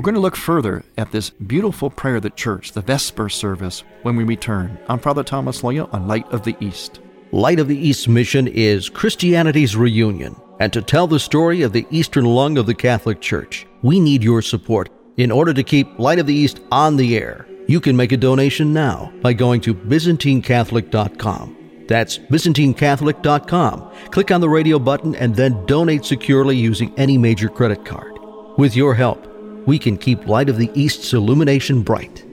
We're 0.00 0.04
going 0.04 0.14
to 0.14 0.20
look 0.20 0.34
further 0.34 0.82
at 0.96 1.12
this 1.12 1.28
beautiful 1.28 1.90
prayer 1.90 2.16
of 2.16 2.22
the 2.22 2.30
church, 2.30 2.72
the 2.72 2.80
Vesper 2.80 3.28
service, 3.28 3.84
when 4.00 4.16
we 4.16 4.24
return. 4.24 4.78
I'm 4.88 4.98
Father 4.98 5.22
Thomas 5.22 5.60
Loya 5.60 5.92
on 5.92 6.08
Light 6.08 6.26
of 6.32 6.42
the 6.42 6.56
East. 6.58 7.00
Light 7.32 7.60
of 7.60 7.68
the 7.68 7.76
East 7.76 8.08
mission 8.08 8.48
is 8.48 8.88
Christianity's 8.88 9.76
reunion. 9.76 10.34
And 10.58 10.72
to 10.72 10.80
tell 10.80 11.06
the 11.06 11.20
story 11.20 11.60
of 11.60 11.74
the 11.74 11.86
Eastern 11.90 12.24
lung 12.24 12.56
of 12.56 12.64
the 12.64 12.74
Catholic 12.74 13.20
Church, 13.20 13.66
we 13.82 14.00
need 14.00 14.24
your 14.24 14.40
support 14.40 14.88
in 15.18 15.30
order 15.30 15.52
to 15.52 15.62
keep 15.62 15.98
Light 15.98 16.18
of 16.18 16.26
the 16.26 16.32
East 16.32 16.60
on 16.72 16.96
the 16.96 17.18
air. 17.18 17.46
You 17.68 17.78
can 17.78 17.94
make 17.94 18.12
a 18.12 18.16
donation 18.16 18.72
now 18.72 19.12
by 19.20 19.34
going 19.34 19.60
to 19.60 19.74
ByzantineCatholic.com. 19.74 21.84
That's 21.88 22.16
ByzantineCatholic.com. 22.16 23.92
Click 24.12 24.30
on 24.30 24.40
the 24.40 24.48
radio 24.48 24.78
button 24.78 25.14
and 25.16 25.36
then 25.36 25.66
donate 25.66 26.06
securely 26.06 26.56
using 26.56 26.98
any 26.98 27.18
major 27.18 27.50
credit 27.50 27.84
card. 27.84 28.18
With 28.56 28.74
your 28.74 28.94
help, 28.94 29.29
we 29.66 29.78
can 29.78 29.96
keep 29.96 30.26
Light 30.26 30.48
of 30.48 30.56
the 30.56 30.70
East's 30.74 31.12
illumination 31.12 31.82
bright. 31.82 32.24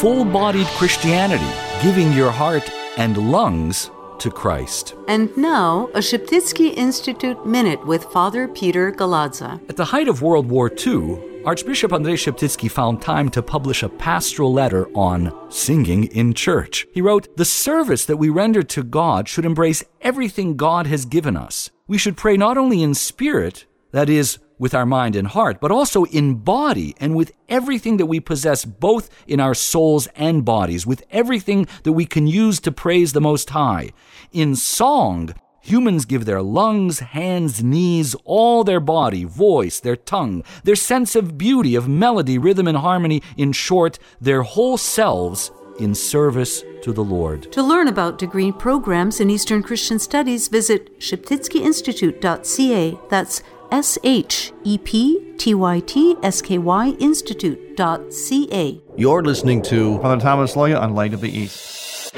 Full 0.00 0.24
bodied 0.26 0.66
Christianity, 0.78 1.50
giving 1.82 2.12
your 2.12 2.30
heart 2.30 2.70
and 2.98 3.16
lungs 3.16 3.90
to 4.18 4.30
Christ. 4.30 4.94
And 5.08 5.34
now, 5.36 5.88
a 5.94 5.98
Sheptytsky 5.98 6.76
Institute 6.76 7.46
Minute 7.46 7.86
with 7.86 8.04
Father 8.04 8.48
Peter 8.48 8.92
Galadza. 8.92 9.60
At 9.68 9.76
the 9.76 9.86
height 9.86 10.08
of 10.08 10.22
World 10.22 10.48
War 10.50 10.70
II, 10.70 11.18
Archbishop 11.46 11.92
Andrei 11.92 12.14
Sheptytsky 12.14 12.70
found 12.70 13.02
time 13.02 13.28
to 13.28 13.42
publish 13.42 13.82
a 13.82 13.88
pastoral 13.90 14.50
letter 14.50 14.88
on 14.96 15.50
singing 15.50 16.04
in 16.04 16.32
church. 16.32 16.86
He 16.94 17.02
wrote, 17.02 17.36
The 17.36 17.44
service 17.44 18.06
that 18.06 18.16
we 18.16 18.30
render 18.30 18.62
to 18.62 18.82
God 18.82 19.28
should 19.28 19.44
embrace 19.44 19.84
everything 20.00 20.56
God 20.56 20.86
has 20.86 21.04
given 21.04 21.36
us. 21.36 21.70
We 21.86 21.98
should 21.98 22.16
pray 22.16 22.38
not 22.38 22.56
only 22.56 22.82
in 22.82 22.94
spirit, 22.94 23.66
that 23.90 24.08
is, 24.08 24.38
with 24.58 24.74
our 24.74 24.86
mind 24.86 25.16
and 25.16 25.28
heart, 25.28 25.60
but 25.60 25.70
also 25.70 26.04
in 26.04 26.36
body 26.36 26.94
and 26.98 27.14
with 27.14 27.32
everything 27.50 27.98
that 27.98 28.06
we 28.06 28.20
possess, 28.20 28.64
both 28.64 29.10
in 29.26 29.38
our 29.38 29.54
souls 29.54 30.06
and 30.16 30.46
bodies, 30.46 30.86
with 30.86 31.02
everything 31.10 31.66
that 31.82 31.92
we 31.92 32.06
can 32.06 32.26
use 32.26 32.58
to 32.60 32.72
praise 32.72 33.12
the 33.12 33.20
Most 33.20 33.50
High. 33.50 33.90
In 34.32 34.56
song, 34.56 35.34
Humans 35.64 36.04
give 36.04 36.26
their 36.26 36.42
lungs, 36.42 36.98
hands, 36.98 37.64
knees, 37.64 38.14
all 38.24 38.64
their 38.64 38.80
body, 38.80 39.24
voice, 39.24 39.80
their 39.80 39.96
tongue, 39.96 40.44
their 40.62 40.76
sense 40.76 41.16
of 41.16 41.38
beauty, 41.38 41.74
of 41.74 41.88
melody, 41.88 42.36
rhythm, 42.36 42.68
and 42.68 42.76
harmony, 42.76 43.22
in 43.38 43.52
short, 43.52 43.98
their 44.20 44.42
whole 44.42 44.76
selves 44.76 45.50
in 45.80 45.94
service 45.94 46.62
to 46.82 46.92
the 46.92 47.02
Lord. 47.02 47.50
To 47.52 47.62
learn 47.62 47.88
about 47.88 48.18
degree 48.18 48.52
programs 48.52 49.20
in 49.20 49.30
Eastern 49.30 49.62
Christian 49.62 49.98
Studies, 49.98 50.48
visit 50.48 51.00
sheptytskyinstitute.ca. 51.00 52.98
That's 53.08 53.42
S 53.72 53.96
H 54.04 54.52
E 54.64 54.76
P 54.76 55.32
T 55.38 55.54
Y 55.54 55.80
T 55.80 56.16
S 56.22 56.42
K 56.42 56.58
Y 56.58 56.88
Institute.ca. 56.98 58.82
You're 58.96 59.22
listening 59.22 59.62
to 59.62 59.98
Father 60.00 60.20
Thomas 60.20 60.54
Loya 60.54 60.78
on 60.78 60.94
Light 60.94 61.14
of 61.14 61.22
the 61.22 61.30
East. 61.30 62.12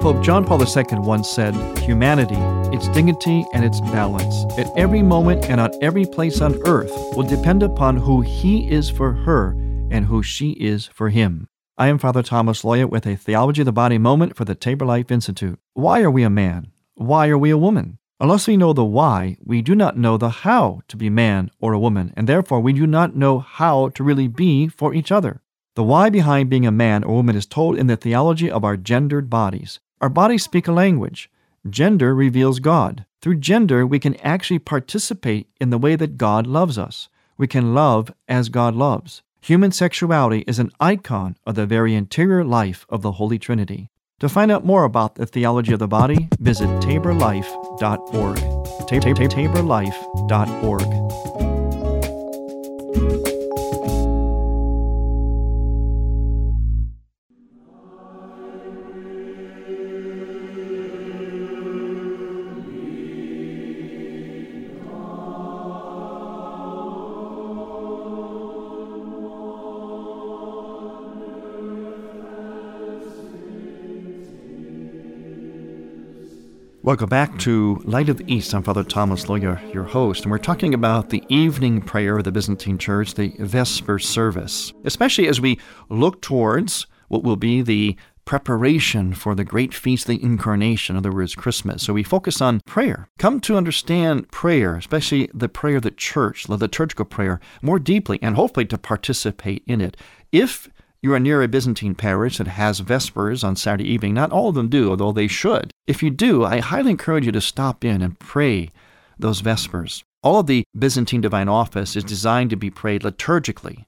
Pope 0.00 0.22
John 0.22 0.46
Paul 0.46 0.62
II 0.62 0.98
once 1.00 1.28
said, 1.28 1.54
Humanity, 1.80 2.38
its 2.74 2.88
dignity 2.88 3.44
and 3.52 3.62
its 3.62 3.82
balance, 3.82 4.46
at 4.58 4.66
every 4.74 5.02
moment 5.02 5.44
and 5.50 5.60
on 5.60 5.70
every 5.82 6.06
place 6.06 6.40
on 6.40 6.58
earth, 6.66 6.90
will 7.14 7.28
depend 7.28 7.62
upon 7.62 7.98
who 7.98 8.22
he 8.22 8.66
is 8.70 8.88
for 8.88 9.12
her 9.12 9.50
and 9.90 10.06
who 10.06 10.22
she 10.22 10.52
is 10.52 10.86
for 10.86 11.10
him. 11.10 11.48
I 11.76 11.88
am 11.88 11.98
Father 11.98 12.22
Thomas 12.22 12.62
Loya 12.62 12.88
with 12.88 13.06
a 13.06 13.14
Theology 13.14 13.60
of 13.60 13.66
the 13.66 13.72
Body 13.72 13.98
moment 13.98 14.36
for 14.36 14.46
the 14.46 14.54
Tabor 14.54 14.86
Life 14.86 15.10
Institute. 15.10 15.58
Why 15.74 16.00
are 16.00 16.10
we 16.10 16.22
a 16.22 16.30
man? 16.30 16.72
Why 16.94 17.28
are 17.28 17.36
we 17.36 17.50
a 17.50 17.58
woman? 17.58 17.98
Unless 18.18 18.48
we 18.48 18.56
know 18.56 18.72
the 18.72 18.86
why, 18.86 19.36
we 19.44 19.60
do 19.60 19.74
not 19.74 19.98
know 19.98 20.16
the 20.16 20.30
how 20.30 20.80
to 20.88 20.96
be 20.96 21.10
man 21.10 21.50
or 21.60 21.74
a 21.74 21.78
woman, 21.78 22.14
and 22.16 22.26
therefore 22.26 22.60
we 22.60 22.72
do 22.72 22.86
not 22.86 23.16
know 23.16 23.38
how 23.38 23.90
to 23.90 24.02
really 24.02 24.28
be 24.28 24.66
for 24.66 24.94
each 24.94 25.12
other. 25.12 25.42
The 25.76 25.84
why 25.84 26.08
behind 26.08 26.48
being 26.48 26.66
a 26.66 26.72
man 26.72 27.04
or 27.04 27.16
woman 27.16 27.36
is 27.36 27.44
told 27.44 27.76
in 27.76 27.86
the 27.86 27.96
theology 27.96 28.50
of 28.50 28.64
our 28.64 28.78
gendered 28.78 29.28
bodies. 29.28 29.78
Our 30.00 30.08
bodies 30.08 30.42
speak 30.42 30.66
a 30.66 30.72
language. 30.72 31.30
Gender 31.68 32.14
reveals 32.14 32.58
God. 32.58 33.04
Through 33.20 33.36
gender, 33.36 33.86
we 33.86 33.98
can 33.98 34.16
actually 34.16 34.58
participate 34.58 35.46
in 35.60 35.68
the 35.68 35.76
way 35.76 35.94
that 35.94 36.16
God 36.16 36.46
loves 36.46 36.78
us. 36.78 37.10
We 37.36 37.46
can 37.46 37.74
love 37.74 38.10
as 38.26 38.48
God 38.48 38.74
loves. 38.74 39.20
Human 39.42 39.72
sexuality 39.72 40.42
is 40.46 40.58
an 40.58 40.70
icon 40.80 41.36
of 41.46 41.54
the 41.54 41.66
very 41.66 41.94
interior 41.94 42.44
life 42.44 42.86
of 42.88 43.02
the 43.02 43.12
Holy 43.12 43.38
Trinity. 43.38 43.90
To 44.20 44.28
find 44.28 44.50
out 44.50 44.66
more 44.66 44.84
about 44.84 45.16
the 45.16 45.26
theology 45.26 45.72
of 45.72 45.78
the 45.78 45.88
body, 45.88 46.28
visit 46.38 46.68
taborlife.org. 46.80 48.36
taborlife.org. 48.88 51.49
Welcome 76.82 77.10
back 77.10 77.38
to 77.40 77.82
Light 77.84 78.08
of 78.08 78.16
the 78.16 78.32
East. 78.32 78.54
I'm 78.54 78.62
Father 78.62 78.82
Thomas 78.82 79.26
Loya, 79.26 79.74
your 79.74 79.84
host, 79.84 80.22
and 80.22 80.30
we're 80.30 80.38
talking 80.38 80.72
about 80.72 81.10
the 81.10 81.22
evening 81.28 81.82
prayer 81.82 82.16
of 82.16 82.24
the 82.24 82.32
Byzantine 82.32 82.78
Church, 82.78 83.12
the 83.12 83.34
Vesper 83.38 83.98
service, 83.98 84.72
especially 84.84 85.28
as 85.28 85.42
we 85.42 85.60
look 85.90 86.22
towards 86.22 86.86
what 87.08 87.22
will 87.22 87.36
be 87.36 87.60
the 87.60 87.96
preparation 88.24 89.12
for 89.12 89.34
the 89.34 89.44
great 89.44 89.74
feast 89.74 90.08
of 90.08 90.16
the 90.16 90.24
Incarnation, 90.24 90.96
in 90.96 90.98
other 91.00 91.12
words, 91.12 91.34
Christmas. 91.34 91.82
So 91.82 91.92
we 91.92 92.02
focus 92.02 92.40
on 92.40 92.60
prayer. 92.60 93.10
Come 93.18 93.40
to 93.40 93.58
understand 93.58 94.30
prayer, 94.30 94.76
especially 94.76 95.28
the 95.34 95.50
prayer 95.50 95.76
of 95.76 95.82
the 95.82 95.90
church, 95.90 96.44
the 96.44 96.56
liturgical 96.56 97.04
prayer, 97.04 97.40
more 97.60 97.78
deeply, 97.78 98.18
and 98.22 98.36
hopefully 98.36 98.64
to 98.64 98.78
participate 98.78 99.62
in 99.66 99.82
it. 99.82 99.98
If 100.32 100.70
you 101.02 101.12
are 101.14 101.20
near 101.20 101.42
a 101.42 101.48
Byzantine 101.48 101.94
parish 101.94 102.38
that 102.38 102.46
has 102.46 102.80
Vespers 102.80 103.42
on 103.42 103.56
Saturday 103.56 103.88
evening. 103.88 104.14
Not 104.14 104.32
all 104.32 104.50
of 104.50 104.54
them 104.54 104.68
do, 104.68 104.90
although 104.90 105.12
they 105.12 105.28
should. 105.28 105.72
If 105.86 106.02
you 106.02 106.10
do, 106.10 106.44
I 106.44 106.60
highly 106.60 106.90
encourage 106.90 107.26
you 107.26 107.32
to 107.32 107.40
stop 107.40 107.84
in 107.84 108.02
and 108.02 108.18
pray 108.18 108.70
those 109.18 109.40
Vespers. 109.40 110.02
All 110.22 110.40
of 110.40 110.46
the 110.46 110.64
Byzantine 110.78 111.22
Divine 111.22 111.48
Office 111.48 111.96
is 111.96 112.04
designed 112.04 112.50
to 112.50 112.56
be 112.56 112.68
prayed 112.68 113.02
liturgically, 113.02 113.86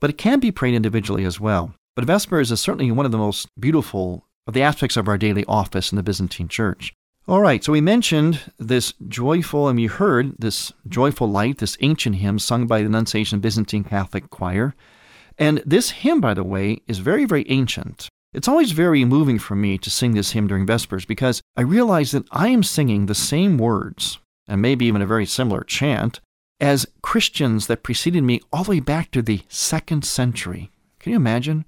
but 0.00 0.10
it 0.10 0.18
can 0.18 0.40
be 0.40 0.50
prayed 0.50 0.74
individually 0.74 1.24
as 1.24 1.38
well. 1.38 1.74
But 1.94 2.04
Vespers 2.04 2.50
is 2.50 2.60
certainly 2.60 2.90
one 2.90 3.06
of 3.06 3.12
the 3.12 3.18
most 3.18 3.48
beautiful 3.58 4.24
of 4.46 4.54
the 4.54 4.62
aspects 4.62 4.96
of 4.96 5.06
our 5.06 5.18
daily 5.18 5.44
office 5.46 5.92
in 5.92 5.96
the 5.96 6.02
Byzantine 6.02 6.48
Church. 6.48 6.92
All 7.28 7.42
right, 7.42 7.62
so 7.62 7.72
we 7.72 7.82
mentioned 7.82 8.40
this 8.58 8.94
joyful, 9.06 9.68
and 9.68 9.78
we 9.78 9.86
heard 9.86 10.34
this 10.38 10.72
joyful 10.88 11.28
light, 11.28 11.58
this 11.58 11.76
ancient 11.80 12.16
hymn 12.16 12.38
sung 12.38 12.66
by 12.66 12.80
the 12.80 12.86
Annunciation 12.86 13.40
Byzantine 13.40 13.84
Catholic 13.84 14.30
Choir. 14.30 14.74
And 15.38 15.62
this 15.64 15.90
hymn, 15.90 16.20
by 16.20 16.34
the 16.34 16.44
way, 16.44 16.82
is 16.88 16.98
very, 16.98 17.24
very 17.24 17.48
ancient. 17.48 18.08
It's 18.34 18.48
always 18.48 18.72
very 18.72 19.04
moving 19.04 19.38
for 19.38 19.54
me 19.54 19.78
to 19.78 19.90
sing 19.90 20.12
this 20.12 20.32
hymn 20.32 20.48
during 20.48 20.66
Vespers 20.66 21.06
because 21.06 21.40
I 21.56 21.62
realize 21.62 22.10
that 22.10 22.26
I 22.30 22.48
am 22.48 22.62
singing 22.62 23.06
the 23.06 23.14
same 23.14 23.56
words, 23.56 24.18
and 24.46 24.60
maybe 24.60 24.84
even 24.86 25.00
a 25.00 25.06
very 25.06 25.24
similar 25.24 25.62
chant, 25.62 26.20
as 26.60 26.86
Christians 27.02 27.68
that 27.68 27.82
preceded 27.82 28.22
me 28.22 28.40
all 28.52 28.64
the 28.64 28.70
way 28.70 28.80
back 28.80 29.10
to 29.12 29.22
the 29.22 29.42
second 29.48 30.04
century. 30.04 30.70
Can 30.98 31.12
you 31.12 31.16
imagine? 31.16 31.64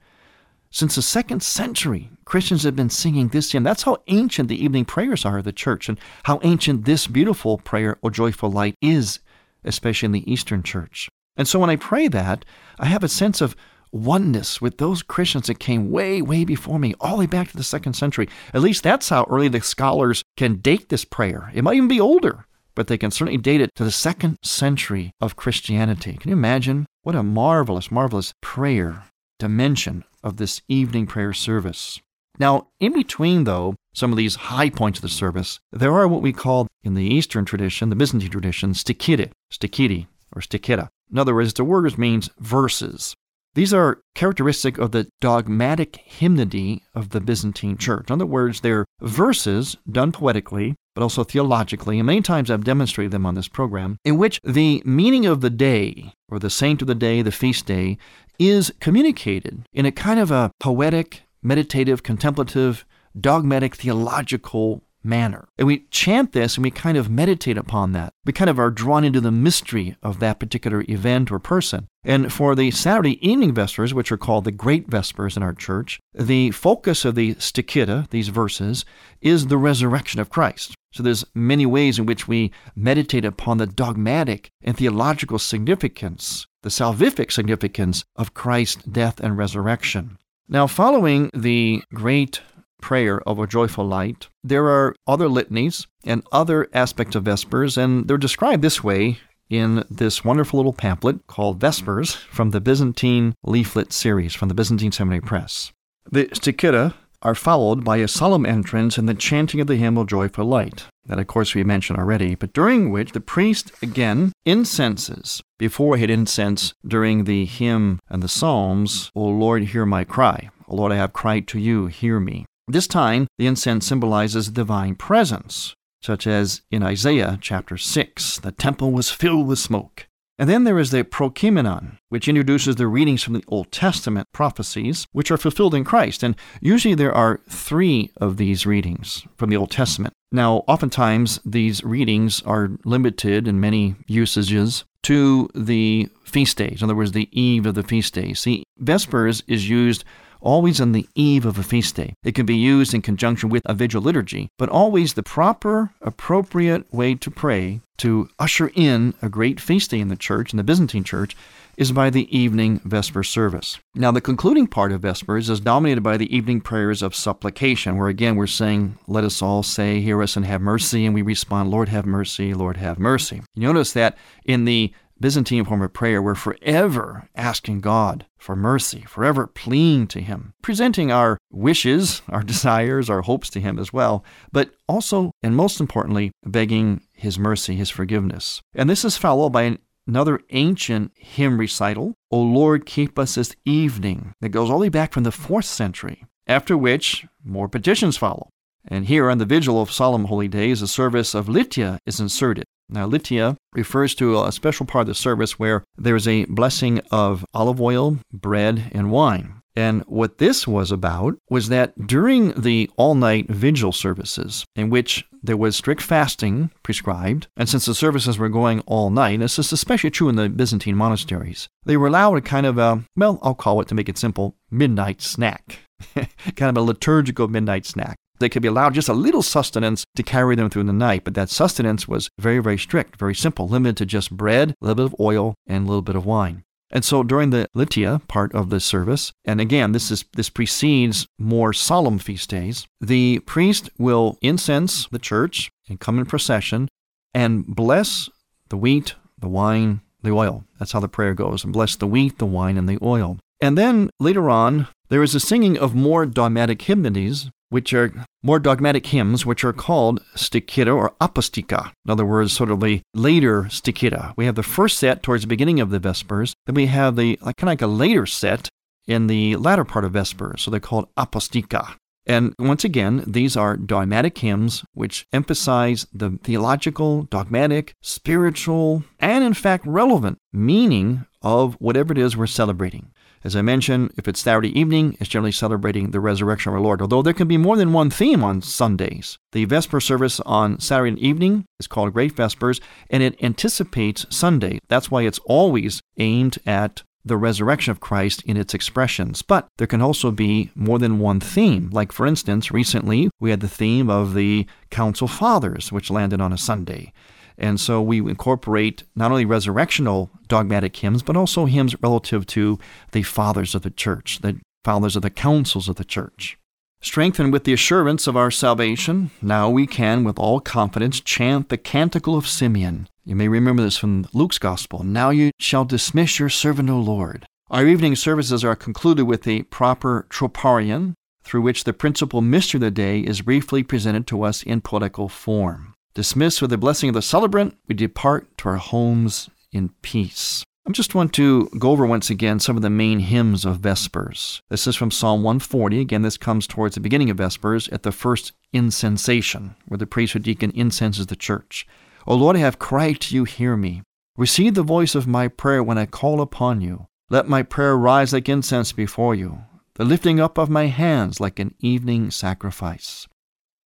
Since 0.73 0.97
the 0.97 1.03
second 1.03 1.43
century, 1.43 2.11
Christians 2.25 2.65
have 2.65 2.77
been 2.77 2.91
singing 2.91 3.29
this 3.29 3.53
hymn. 3.53 3.63
That's 3.63 3.85
how 3.85 4.03
ancient 4.09 4.49
the 4.49 4.63
evening 4.63 4.85
prayers 4.85 5.25
are 5.25 5.39
of 5.39 5.45
the 5.45 5.53
church, 5.53 5.89
and 5.89 5.99
how 6.25 6.41
ancient 6.43 6.85
this 6.85 7.07
beautiful 7.07 7.59
prayer, 7.59 7.99
O 8.03 8.11
Joyful 8.11 8.51
Light, 8.51 8.75
is, 8.83 9.21
especially 9.65 10.07
in 10.07 10.13
the 10.13 10.31
Eastern 10.31 10.63
Church. 10.63 11.09
And 11.41 11.49
so 11.49 11.59
when 11.59 11.71
I 11.71 11.77
pray 11.77 12.07
that, 12.09 12.45
I 12.79 12.85
have 12.85 13.03
a 13.03 13.09
sense 13.09 13.41
of 13.41 13.57
oneness 13.93 14.61
with 14.61 14.77
those 14.77 15.03
Christians 15.03 15.47
that 15.47 15.59
came 15.59 15.91
way, 15.91 16.21
way 16.21 16.45
before 16.45 16.79
me, 16.79 16.93
all 17.01 17.13
the 17.13 17.21
way 17.21 17.27
back 17.27 17.49
to 17.49 17.57
the 17.57 17.63
second 17.63 17.95
century. 17.95 18.29
At 18.53 18.61
least 18.61 18.83
that's 18.83 19.09
how 19.09 19.25
early 19.25 19.49
the 19.49 19.63
scholars 19.63 20.23
can 20.37 20.57
date 20.57 20.91
this 20.91 21.07
prayer. 21.07 21.51
It 21.55 21.65
might 21.65 21.77
even 21.77 21.89
be 21.89 21.99
older, 21.99 22.45
but 22.75 22.89
they 22.89 22.99
can 22.99 23.11
certainly 23.11 23.39
date 23.39 23.63
it 23.63 23.71
to 23.77 23.85
the 23.85 23.91
second 23.91 24.37
century 24.43 25.13
of 25.19 25.37
Christianity. 25.37 26.19
Can 26.19 26.29
you 26.29 26.37
imagine? 26.37 26.85
What 27.05 27.15
a 27.15 27.23
marvelous, 27.23 27.91
marvelous 27.91 28.35
prayer 28.43 29.05
dimension 29.39 30.05
of 30.23 30.37
this 30.37 30.61
evening 30.69 31.07
prayer 31.07 31.33
service. 31.33 32.03
Now, 32.39 32.67
in 32.81 32.93
between, 32.93 33.45
though, 33.45 33.77
some 33.95 34.13
of 34.13 34.19
these 34.19 34.35
high 34.35 34.69
points 34.69 34.99
of 34.99 35.03
the 35.03 35.09
service, 35.09 35.59
there 35.73 35.95
are 35.95 36.07
what 36.07 36.21
we 36.21 36.35
call 36.35 36.67
in 36.83 36.93
the 36.93 37.15
Eastern 37.15 37.47
tradition, 37.47 37.89
the 37.89 37.97
Byzantine 37.97 38.31
tradition, 38.31 38.75
stichite, 38.75 39.31
stichiti, 39.51 40.07
or 40.37 40.43
stichita. 40.43 40.91
In 41.11 41.19
other 41.19 41.35
words, 41.35 41.55
the 41.55 41.65
word 41.65 41.99
means 41.99 42.31
verses. 42.39 43.15
These 43.55 43.75
are 43.75 44.01
characteristic 44.15 44.79
of 44.79 44.93
the 44.93 45.09
dogmatic 45.21 45.97
hymnody 45.97 46.83
of 46.95 47.11
the 47.11 47.21
Byzantine 47.21 47.77
church. 47.77 48.09
In 48.09 48.15
other 48.15 48.27
words, 48.27 48.61
they're 48.61 48.87
verses 49.01 49.77
done 49.91 50.13
poetically, 50.13 50.77
but 50.95 51.03
also 51.03 51.25
theologically, 51.25 51.99
and 51.99 52.07
many 52.07 52.21
times 52.21 52.51
I've 52.51 52.65
demonstrated 52.65 53.11
them 53.11 53.27
on 53.27 53.35
this 53.35 53.49
program, 53.49 53.97
in 54.05 54.19
which 54.19 54.41
the 54.45 54.83
meaning 54.85 55.27
of 55.27 55.41
the 55.41 55.51
day, 55.51 56.13
or 56.29 56.39
the 56.39 56.51
saint 56.51 56.81
of 56.81 56.87
the 56.89 56.95
day, 56.95 57.23
the 57.23 57.33
feast 57.33 57.67
day, 57.67 57.99
is 58.39 58.73
communicated 58.81 59.65
in 59.73 59.85
a 59.85 59.93
kind 59.93 60.21
of 60.21 60.31
a 60.31 60.53
poetic, 60.61 61.23
meditative, 61.43 62.03
contemplative, 62.03 62.85
dogmatic, 63.19 63.75
theological 63.75 64.85
manner. 65.03 65.49
And 65.59 65.67
we 65.67 65.87
chant 65.91 66.33
this 66.33 66.57
and 66.57 66.65
we 66.65 66.71
kind 66.71 66.97
of 66.97 67.11
meditate 67.11 67.57
upon 67.57 67.93
that. 67.93 68.13
We 68.25 68.33
kind 68.33 68.51
of 68.51 68.59
are 68.59 68.71
drawn 68.71 69.05
into 69.05 69.21
the 69.21 69.31
mystery 69.31 69.97
of 70.03 70.21
that 70.21 70.39
particular 70.39 70.85
event 70.89 71.31
or 71.31 71.39
person. 71.39 71.89
And 72.05 72.33
for 72.33 72.55
the 72.55 72.71
Saturday 72.71 73.27
evening 73.27 73.55
Vespers, 73.55 73.93
which 73.93 74.11
are 74.11 74.17
called 74.17 74.45
the 74.45 74.53
Great 74.53 74.89
Vespers 74.89 75.37
in 75.37 75.43
our 75.43 75.53
church, 75.53 76.01
the 76.15 76.51
focus 76.51 77.05
of 77.05 77.15
the 77.15 77.35
Stichita, 77.35 78.09
these 78.11 78.29
verses, 78.29 78.85
is 79.21 79.47
the 79.47 79.59
resurrection 79.59 80.21
of 80.21 80.31
Christ. 80.31 80.75
So 80.93 81.03
there's 81.03 81.25
many 81.35 81.67
ways 81.67 81.99
in 81.99 82.07
which 82.07 82.27
we 82.27 82.51
meditate 82.75 83.25
upon 83.25 83.59
the 83.59 83.67
dogmatic 83.67 84.51
and 84.63 84.77
theological 84.77 85.39
significance, 85.39 86.47
the 86.63 86.69
salvific 86.69 87.31
significance 87.31 88.05
of 88.17 88.35
Christ's 88.35 88.83
death 88.85 89.21
and 89.21 89.39
resurrection. 89.39 90.19
Now, 90.49 90.67
following 90.67 91.31
the 91.33 91.83
great 91.95 92.41
prayer 92.81 93.21
of 93.29 93.39
a 93.39 93.47
joyful 93.47 93.87
light. 93.87 94.29
There 94.43 94.67
are 94.67 94.95
other 95.07 95.29
litanies 95.29 95.87
and 96.05 96.23
other 96.33 96.69
aspects 96.73 97.15
of 97.15 97.25
Vespers, 97.25 97.77
and 97.77 98.09
they're 98.09 98.17
described 98.19 98.63
this 98.63 98.83
way 98.83 99.19
in 99.49 99.85
this 99.91 100.25
wonderful 100.25 100.59
little 100.59 100.73
pamphlet 100.73 101.27
called 101.27 101.61
Vespers 101.61 102.15
from 102.15 102.51
the 102.51 102.61
Byzantine 102.61 103.35
leaflet 103.45 103.93
series 103.93 104.35
from 104.35 104.49
the 104.49 104.55
Byzantine 104.55 104.93
Seminary 104.93 105.21
Press. 105.21 105.73
The 106.11 106.27
Stichita 106.27 106.95
are 107.23 107.35
followed 107.35 107.85
by 107.85 107.99
a 107.99 108.09
solemn 108.09 108.47
entrance 108.47 108.97
and 108.97 109.09
the 109.09 109.15
chanting 109.15 109.61
of 109.61 109.67
the 109.67 109.77
hymn 109.77 109.99
of 109.99 110.07
joyful 110.07 110.45
light, 110.45 110.87
that 111.05 111.19
of 111.19 111.27
course 111.27 111.55
we 111.55 111.63
mentioned 111.65 111.99
already, 111.99 112.35
but 112.35 112.53
during 112.53 112.91
which 112.91 113.13
the 113.13 113.21
priest 113.21 113.73
again 113.83 114.33
incenses. 114.47 115.43
Before 115.59 115.97
he 115.97 116.01
had 116.03 116.11
incense 116.11 116.73
during 116.87 117.25
the 117.25 117.45
hymn 117.45 117.99
and 118.09 118.23
the 118.23 118.29
psalms, 118.29 119.11
O 119.15 119.25
Lord, 119.25 119.65
hear 119.65 119.85
my 119.85 120.05
cry. 120.05 120.49
O 120.67 120.77
Lord, 120.77 120.93
I 120.93 120.97
have 120.97 121.13
cried 121.13 121.47
to 121.49 121.59
you, 121.59 121.87
hear 121.89 122.21
me. 122.21 122.47
This 122.71 122.87
time, 122.87 123.27
the 123.37 123.49
incense 123.49 123.85
symbolizes 123.85 124.49
divine 124.49 124.95
presence, 124.95 125.75
such 126.01 126.25
as 126.25 126.63
in 126.71 126.85
Isaiah 126.85 127.37
chapter 127.41 127.77
6, 127.77 128.39
the 128.39 128.53
temple 128.53 128.93
was 128.93 129.11
filled 129.11 129.49
with 129.49 129.59
smoke. 129.59 130.07
And 130.39 130.49
then 130.49 130.63
there 130.63 130.79
is 130.79 130.93
the 130.93 131.03
Prokeimenon, 131.03 131.99
which 132.11 132.29
introduces 132.29 132.77
the 132.77 132.87
readings 132.87 133.25
from 133.25 133.35
the 133.35 133.43
Old 133.49 133.73
Testament 133.73 134.29
prophecies, 134.33 135.09
which 135.11 135.33
are 135.33 135.37
fulfilled 135.37 135.75
in 135.75 135.83
Christ. 135.83 136.23
And 136.23 136.37
usually 136.61 136.95
there 136.95 137.13
are 137.13 137.41
three 137.49 138.13
of 138.19 138.37
these 138.37 138.67
readings 138.67 139.27
from 139.37 139.51
the 139.51 139.57
Old 139.57 139.73
Testament. 139.73 140.15
Now, 140.31 140.63
oftentimes 140.69 141.41
these 141.45 141.83
readings 141.83 142.41
are 142.43 142.71
limited 142.85 143.49
in 143.49 143.59
many 143.59 143.97
usages 144.07 144.85
to 145.03 145.51
the 145.57 146.09
feast 146.23 146.57
days, 146.57 146.83
in 146.83 146.85
other 146.85 146.95
words, 146.95 147.13
the 147.13 147.29
eve 147.33 147.67
of 147.67 147.75
the 147.75 147.83
feast 147.83 148.15
days. 148.15 148.39
See, 148.39 148.63
Vespers 148.79 149.43
is 149.49 149.69
used 149.69 150.05
always 150.41 150.81
on 150.81 150.93
the 150.93 151.09
eve 151.15 151.47
of 151.47 151.59
a 151.59 151.63
feast 151.63 151.97
day. 151.97 152.15
It 152.25 152.35
can 152.35 152.47
be 152.47 152.57
used 152.57 152.95
in 152.95 153.03
conjunction 153.03 153.49
with 153.49 153.63
a 153.67 153.75
vigil 153.75 154.03
liturgy, 154.03 154.49
but 154.59 154.69
always 154.69 155.15
the 155.15 155.23
proper, 155.23 155.91
appropriate 156.01 156.93
way 156.93 157.15
to 157.17 157.31
pray 157.31 157.81
to 157.99 158.31
usher 158.39 158.71
in 158.75 159.13
a 159.21 159.29
great 159.29 159.61
feast 159.61 159.91
day 159.91 160.01
in 160.01 160.09
the 160.09 160.17
church, 160.17 160.55
in 160.55 160.57
the 160.57 160.65
Byzantine 160.65 161.05
church, 161.05 161.37
is 161.77 161.93
by 161.93 162.09
the 162.09 162.35
evening 162.37 162.81
Vesper 162.85 163.23
service. 163.23 163.79
Now, 163.95 164.11
the 164.11 164.23
concluding 164.23 164.67
part 164.67 164.91
of 164.91 165.03
Vespers 165.03 165.51
is 165.51 165.61
dominated 165.61 166.01
by 166.01 166.17
the 166.17 166.35
evening 166.35 166.63
prayers 166.63 167.03
of 167.03 167.15
supplication, 167.15 167.99
where 167.99 168.09
again 168.09 168.37
we're 168.37 168.47
saying, 168.47 168.99
Let 169.07 169.25
us 169.25 169.43
all 169.43 169.63
say, 169.63 170.01
Hear 170.01 170.23
us 170.23 170.37
and 170.37 170.47
have 170.47 170.63
mercy, 170.63 171.05
and 171.05 171.15
we 171.15 171.23
respond, 171.23 171.71
Lord 171.71 171.91
have 171.91 172.07
mercy, 172.07 172.55
Lord 172.55 172.79
have 172.79 172.99
mercy. 172.99 173.43
You 173.55 173.69
notice 173.69 173.93
that 173.93 174.17
in 174.45 174.65
the 174.65 174.93
Byzantine 175.21 175.67
form 175.67 175.83
of 175.83 175.93
prayer, 175.93 176.23
we're 176.23 176.35
forever 176.35 177.29
asking 177.37 177.81
God 177.81 178.25
for 178.39 178.57
mercy, 178.57 179.03
forever 179.03 179.47
pleading 179.47 180.07
to 180.09 180.21
Him, 180.23 180.55
presenting 180.63 181.13
our 181.13 181.37
wishes, 181.51 182.23
our 182.29 182.43
desires, 182.53 183.11
our 183.11 183.21
hopes 183.21 183.51
to 183.51 183.61
Him 183.61 183.79
as 183.79 183.93
well, 183.93 184.25
but 184.51 184.71
also, 184.89 185.33
and 185.43 185.55
most 185.55 185.79
importantly, 185.79 186.33
begging 186.45 187.03
His 187.13 187.39
mercy, 187.39 187.77
His 187.77 187.91
forgiveness. 187.91 188.63
And 188.75 188.89
this 188.89 189.05
is 189.05 189.19
followed 189.19 189.51
by 189.51 189.77
another 190.07 190.41
ancient 190.51 191.13
hymn 191.15 191.59
recital, 191.59 192.15
O 192.31 192.41
Lord, 192.41 192.87
keep 192.87 193.19
us 193.19 193.35
this 193.35 193.55
evening, 193.67 194.33
that 194.41 194.49
goes 194.49 194.71
all 194.71 194.79
the 194.79 194.87
way 194.87 194.89
back 194.89 195.13
from 195.13 195.25
the 195.25 195.33
fourth 195.33 195.67
century, 195.67 196.25
after 196.47 196.79
which 196.79 197.27
more 197.45 197.69
petitions 197.69 198.17
follow. 198.17 198.49
And 198.89 199.07
here 199.07 199.29
on 199.29 199.37
the 199.37 199.45
vigil 199.45 199.81
of 199.83 199.93
solemn 199.93 200.25
holy 200.25 200.49
days, 200.49 200.81
a 200.81 200.89
service 200.89 201.35
of 201.35 201.47
Litia 201.47 201.99
is 202.07 202.19
inserted. 202.19 202.65
Now, 202.91 203.09
litia 203.09 203.57
refers 203.73 204.15
to 204.17 204.43
a 204.43 204.53
special 204.53 204.87
part 204.87 205.03
of 205.03 205.09
the 205.09 205.15
service 205.15 205.59
where 205.59 205.85
there 205.97 206.17
is 206.17 206.27
a 206.27 206.45
blessing 206.47 207.01
of 207.11 207.45
olive 207.55 207.81
oil, 207.81 208.19
bread, 208.33 208.91
and 208.93 209.11
wine. 209.11 209.61
And 209.77 210.03
what 210.03 210.39
this 210.39 210.67
was 210.67 210.91
about 210.91 211.37
was 211.49 211.69
that 211.69 212.07
during 212.07 212.53
the 212.53 212.91
all 212.97 213.15
night 213.15 213.49
vigil 213.49 213.93
services, 213.93 214.65
in 214.75 214.91
which 214.91 215.25
there 215.43 215.57
was 215.57 215.77
strict 215.77 216.03
fasting 216.03 216.71
prescribed, 216.83 217.47
and 217.57 217.69
since 217.69 217.87
the 217.87 217.95
services 217.95 218.37
were 218.37 218.49
going 218.49 218.81
all 218.81 219.11
night, 219.11 219.39
this 219.39 219.59
is 219.59 219.73
especially 219.73 220.11
true 220.11 220.29
in 220.29 220.37
the 220.37 220.49
Byzantine 220.49 220.97
monasteries, 220.97 221.69
they 221.85 221.97
were 221.97 222.09
allowed 222.09 222.37
a 222.37 222.41
kind 222.41 222.67
of 222.67 222.79
a, 222.79 223.05
well, 223.17 223.39
I'll 223.43 223.55
call 223.55 223.81
it 223.81 223.89
to 223.89 223.95
make 223.95 224.09
it 224.09 224.19
simple, 224.19 224.57
midnight 224.71 225.23
snack. 225.23 225.79
kind 226.57 226.77
of 226.77 226.77
a 226.77 226.85
liturgical 226.85 227.49
midnight 227.49 227.87
snack. 227.87 228.17
They 228.41 228.49
could 228.49 228.63
be 228.63 228.69
allowed 228.69 228.95
just 228.95 229.09
a 229.09 229.15
little 229.15 229.43
sustenance 229.43 230.05
to 230.17 230.23
carry 230.23 230.57
them 230.57 230.71
through 230.71 230.85
the 230.85 230.93
night, 230.93 231.25
but 231.25 231.35
that 231.35 231.51
sustenance 231.51 232.09
was 232.09 232.31
very, 232.39 232.59
very 232.59 232.79
strict, 232.79 233.17
very 233.19 233.35
simple, 233.35 233.69
limited 233.69 233.99
to 233.99 234.07
just 234.07 234.37
bread, 234.37 234.71
a 234.71 234.75
little 234.85 234.97
bit 234.97 235.13
of 235.13 235.21
oil, 235.21 235.55
and 235.67 235.85
a 235.85 235.87
little 235.87 236.03
bit 236.03 236.17
of 236.17 236.27
wine. 236.27 236.65
And 236.91 237.05
so 237.05 237.23
during 237.23 237.51
the 237.51 237.69
Litia 237.77 238.27
part 238.27 238.53
of 238.53 238.71
the 238.71 238.81
service, 238.81 239.33
and 239.45 239.61
again, 239.61 239.93
this 239.93 240.11
is 240.11 240.25
this 240.35 240.51
precedes 240.51 241.27
more 241.39 241.73
solemn 241.73 242.19
feast 242.19 242.51
days, 242.51 242.89
the 243.01 243.39
priest 243.41 243.91
will 243.99 244.39
incense 244.43 245.07
the 245.09 245.21
church 245.21 245.71
and 245.89 246.01
come 246.01 246.19
in 246.19 246.27
procession 246.27 246.89
and 247.33 247.65
bless 247.67 248.29
the 248.71 248.77
wheat, 248.77 249.15
the 249.39 249.49
wine, 249.49 250.01
the 250.23 250.31
oil. 250.31 250.65
That's 250.79 250.93
how 250.93 251.01
the 251.01 251.09
prayer 251.09 251.35
goes. 251.35 251.63
And 251.63 251.73
bless 251.73 251.95
the 251.95 252.07
wheat, 252.07 252.39
the 252.39 252.47
wine, 252.47 252.77
and 252.77 252.89
the 252.89 252.99
oil. 253.03 253.39
And 253.61 253.79
then 253.79 254.11
later 254.19 254.51
on, 254.51 254.89
there 255.11 255.23
is 255.23 255.35
a 255.35 255.41
singing 255.41 255.79
of 255.79 255.95
more 255.95 256.27
dogmatic 256.27 256.83
hymnodies, 256.83 257.51
which 257.71 257.95
are 257.95 258.13
more 258.43 258.59
dogmatic 258.59 259.07
hymns, 259.07 259.47
which 259.47 259.65
are 259.65 259.73
called 259.73 260.23
stichita 260.35 260.95
or 260.95 261.15
aposticha. 261.21 261.93
In 262.05 262.11
other 262.11 262.27
words, 262.27 262.53
sort 262.53 262.71
of 262.71 262.81
the 262.81 263.01
later 263.15 263.65
stichita. 263.65 264.35
We 264.37 264.45
have 264.45 264.57
the 264.57 264.63
first 264.63 264.99
set 264.99 265.23
towards 265.23 265.43
the 265.43 265.49
beginning 265.49 265.81
of 265.81 265.91
the 265.91 266.01
Vespers, 266.01 266.53
then 266.67 266.75
we 266.75 266.87
have 266.87 267.17
the 267.17 267.39
like, 267.41 267.57
kind 267.57 267.69
of 267.69 267.73
like 267.73 267.83
a 267.83 267.87
later 267.87 268.27
set 268.27 268.69
in 269.07 269.27
the 269.27 269.57
latter 269.57 269.85
part 269.85 270.05
of 270.05 270.13
Vespers. 270.13 270.61
So 270.61 270.71
they're 270.71 270.81
called 270.81 271.09
aposticha. 271.17 271.97
And 272.27 272.55
once 272.59 272.85
again, 272.85 273.25
these 273.27 273.57
are 273.57 273.77
dogmatic 273.77 274.39
hymns 274.39 274.85
which 274.93 275.27
emphasize 275.33 276.07
the 276.13 276.39
theological, 276.43 277.23
dogmatic, 277.25 277.95
spiritual, 278.03 279.05
and 279.19 279.43
in 279.43 279.55
fact 279.55 279.87
relevant 279.87 280.39
meaning 280.53 281.27
of 281.43 281.75
whatever 281.81 282.13
it 282.13 282.19
is 282.19 282.37
we're 282.37 282.47
celebrating. 282.47 283.11
As 283.43 283.57
I 283.57 283.63
mentioned, 283.63 284.13
if 284.19 284.29
it's 284.29 284.41
Saturday 284.41 284.79
evening, 284.79 285.17
it's 285.19 285.31
generally 285.31 285.53
celebrating 285.53 286.11
the 286.11 286.21
resurrection 286.21 286.71
of 286.71 286.75
our 286.75 286.83
Lord, 286.83 287.01
although 287.01 287.23
there 287.23 287.33
can 287.33 287.49
be 287.49 287.57
more 287.57 287.77
than 287.77 287.95
one 287.95 288.11
theme 288.11 288.45
on 288.45 288.61
Sundays. 288.61 289.39
The 289.53 289.65
Vesper 289.65 289.99
service 289.99 290.41
on 290.41 290.79
Saturday 290.79 291.19
evening 291.27 291.65
is 291.79 291.87
called 291.87 292.13
Great 292.13 292.37
Vespers, 292.37 292.83
and 293.09 293.23
it 293.23 293.43
anticipates 293.43 294.27
Sunday. 294.29 294.79
That's 294.89 295.11
why 295.11 295.23
it's 295.23 295.41
always 295.47 296.03
aimed 296.19 296.59
at 296.67 297.03
the 297.25 297.39
resurrection 297.39 297.91
of 297.93 298.01
Christ 298.01 298.43
in 298.45 298.59
its 298.59 298.75
expressions. 298.75 299.41
But 299.41 299.69
there 299.79 299.87
can 299.87 300.03
also 300.03 300.31
be 300.31 300.71
more 300.75 300.99
than 300.99 301.19
one 301.19 301.41
theme. 301.41 301.89
Like, 301.93 302.13
for 302.13 302.27
instance, 302.27 302.71
recently 302.71 303.31
we 303.41 303.51
had 303.51 303.61
the 303.61 303.69
theme 303.69 304.11
of 304.11 304.35
the 304.35 304.67
Council 304.91 305.29
Fathers, 305.29 305.91
which 305.91 306.11
landed 306.11 306.43
on 306.43 306.53
a 306.53 306.59
Sunday. 306.59 307.13
And 307.61 307.79
so 307.79 308.01
we 308.01 308.19
incorporate 308.19 309.05
not 309.15 309.31
only 309.31 309.45
resurrectional 309.45 310.31
dogmatic 310.49 310.97
hymns, 310.97 311.23
but 311.23 311.37
also 311.37 311.67
hymns 311.67 311.95
relative 312.03 312.47
to 312.47 312.79
the 313.13 313.23
fathers 313.23 313.75
of 313.75 313.83
the 313.83 313.91
church, 313.91 314.41
the 314.41 314.59
fathers 314.85 315.15
of 315.15 315.23
the 315.23 315.31
councils 315.31 315.89
of 315.89 315.97
the 315.97 316.05
church. 316.05 316.57
Strengthened 317.03 317.53
with 317.53 317.65
the 317.65 317.73
assurance 317.73 318.27
of 318.27 318.37
our 318.37 318.51
salvation, 318.51 319.31
now 319.41 319.71
we 319.71 319.87
can 319.87 320.25
with 320.25 320.39
all 320.39 320.61
confidence 320.61 321.21
chant 321.21 321.69
the 321.69 321.79
canticle 321.79 322.37
of 322.37 322.47
Simeon. 322.47 323.09
You 323.25 323.37
may 323.37 323.49
remember 323.49 323.83
this 323.83 323.97
from 323.97 324.27
Luke's 324.35 324.59
Gospel. 324.59 325.03
Now 325.03 325.31
you 325.31 325.51
shall 325.59 325.85
dismiss 325.85 326.39
your 326.39 326.51
servant, 326.51 326.91
O 326.91 326.99
Lord. 326.99 327.47
Our 327.71 327.87
evening 327.87 328.17
services 328.17 328.65
are 328.65 328.77
concluded 328.77 329.25
with 329.25 329.47
a 329.47 329.63
proper 329.65 330.27
troparion, 330.29 331.15
through 331.43 331.63
which 331.63 331.85
the 331.85 331.93
principal 331.93 332.43
mystery 332.43 332.79
of 332.79 332.83
the 332.83 332.91
day 332.91 333.21
is 333.21 333.43
briefly 333.43 333.83
presented 333.83 334.27
to 334.27 334.43
us 334.43 334.63
in 334.63 334.81
poetical 334.81 335.29
form. 335.29 335.95
Dismissed 336.15 336.61
with 336.61 336.71
the 336.71 336.79
blessing 336.79 337.09
of 337.09 337.15
the 337.15 337.23
celebrant, 337.23 337.77
we 337.87 337.95
depart 337.95 338.59
to 338.59 338.69
our 338.69 338.77
homes 338.77 339.49
in 339.73 339.91
peace. 340.03 340.65
I 340.89 340.91
just 340.91 341.15
want 341.15 341.33
to 341.35 341.69
go 341.79 341.93
over 341.93 342.05
once 342.05 342.31
again 342.31 342.59
some 342.59 342.75
of 342.75 342.83
the 342.83 342.91
main 342.91 343.21
hymns 343.21 343.65
of 343.65 343.79
Vespers. 343.79 344.61
This 344.71 344.89
is 344.89 344.97
from 344.97 345.13
Psalm 345.13 345.45
140. 345.45 346.01
Again, 346.01 346.23
this 346.23 346.37
comes 346.37 346.67
towards 346.67 346.97
the 346.97 347.01
beginning 347.01 347.31
of 347.31 347.37
Vespers 347.37 347.89
at 347.91 348.03
the 348.03 348.11
first 348.11 348.51
incensation, 348.73 349.77
where 349.87 349.99
the 349.99 350.07
priest 350.07 350.35
or 350.35 350.41
deacon 350.41 350.73
incenses 350.75 351.27
the 351.27 351.37
church. 351.37 351.87
O 352.27 352.35
Lord, 352.35 352.57
I 352.57 352.61
have 352.61 352.81
cried 352.81 353.21
to 353.21 353.35
you, 353.37 353.45
hear 353.45 353.77
me. 353.77 354.03
Receive 354.37 354.75
the 354.75 354.83
voice 354.83 355.15
of 355.15 355.29
my 355.29 355.47
prayer 355.47 355.83
when 355.83 355.99
I 355.99 356.07
call 356.07 356.41
upon 356.41 356.81
you. 356.81 357.07
Let 357.29 357.49
my 357.49 357.63
prayer 357.63 357.97
rise 357.97 358.33
like 358.33 358.49
incense 358.49 358.91
before 358.91 359.37
you, 359.37 359.61
the 359.95 360.05
lifting 360.05 360.41
up 360.41 360.59
of 360.59 360.69
my 360.69 360.87
hands 360.87 361.39
like 361.39 361.61
an 361.61 361.77
evening 361.79 362.33
sacrifice. 362.33 363.29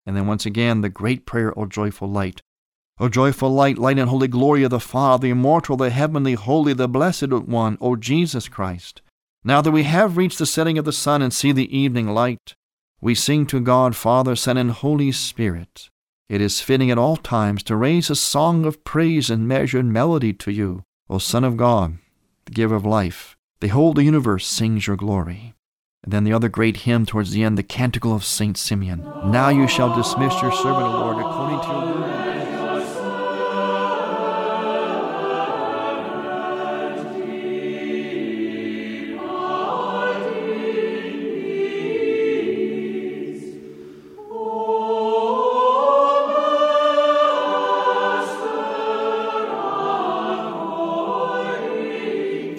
And 0.06 0.16
then 0.16 0.28
once 0.28 0.46
again, 0.46 0.82
the 0.82 0.90
great 0.90 1.26
prayer, 1.26 1.58
O 1.58 1.66
joyful 1.66 2.10
light. 2.10 2.42
O 3.00 3.10
joyful 3.10 3.50
light, 3.50 3.78
light 3.78 3.98
and 3.98 4.10
holy 4.10 4.28
glory 4.28 4.64
of 4.64 4.70
the 4.70 4.80
Father, 4.80 5.24
the 5.24 5.32
immortal, 5.32 5.78
the 5.78 5.90
heavenly, 5.90 6.34
holy, 6.34 6.74
the 6.74 6.88
blessed 6.88 7.32
one, 7.32 7.78
O 7.82 7.96
Jesus 7.96 8.48
Christ. 8.48 9.02
Now 9.44 9.62
that 9.62 9.72
we 9.72 9.84
have 9.84 10.16
reached 10.16 10.40
the 10.40 10.46
setting 10.46 10.78
of 10.78 10.86
the 10.86 10.94
sun 10.94 11.22
and 11.22 11.34
see 11.34 11.52
the 11.52 11.76
evening 11.76 12.08
light, 12.08 12.56
we 13.02 13.16
sing 13.16 13.46
to 13.48 13.60
God, 13.60 13.96
Father, 13.96 14.36
Son, 14.36 14.56
and 14.58 14.72
Holy 14.72 15.12
Spirit. 15.12 15.90
It 16.30 16.40
is 16.40 16.62
fitting 16.62 16.90
at 16.90 16.98
all 16.98 17.18
times 17.18 17.64
to 17.64 17.76
raise 17.76 18.10
a 18.10 18.16
song 18.16 18.66
of 18.66 18.84
praise 18.86 19.30
and 19.30 19.48
measured 19.48 19.86
melody 19.86 20.32
to 20.34 20.52
you, 20.52 20.84
O 21.10 21.18
Son 21.18 21.44
of 21.44 21.58
God, 21.58 21.98
the 22.46 22.52
giver 22.52 22.76
of 22.76 22.86
life. 22.86 23.36
The 23.60 23.68
whole 23.68 23.94
the 23.94 24.04
universe 24.04 24.48
sings 24.48 24.88
your 24.88 24.96
glory. 24.96 25.54
And 26.04 26.12
then 26.12 26.24
the 26.26 26.34
other 26.34 26.50
great 26.50 26.78
hymn 26.78 27.06
towards 27.06 27.32
the 27.32 27.44
end, 27.44 27.58
the 27.58 27.64
Canticle 27.64 28.14
of 28.14 28.26
Saint 28.26 28.58
Simeon. 28.58 29.04
Now 29.26 29.50
you 29.50 29.68
shall 29.68 29.96
dismiss 29.96 30.42
your 30.42 30.52
servant, 30.52 30.86
O 30.86 30.92
Lord, 30.92 31.18
according 31.18 31.62
to 31.62 31.68
your 31.68 32.02
word. 32.02 32.33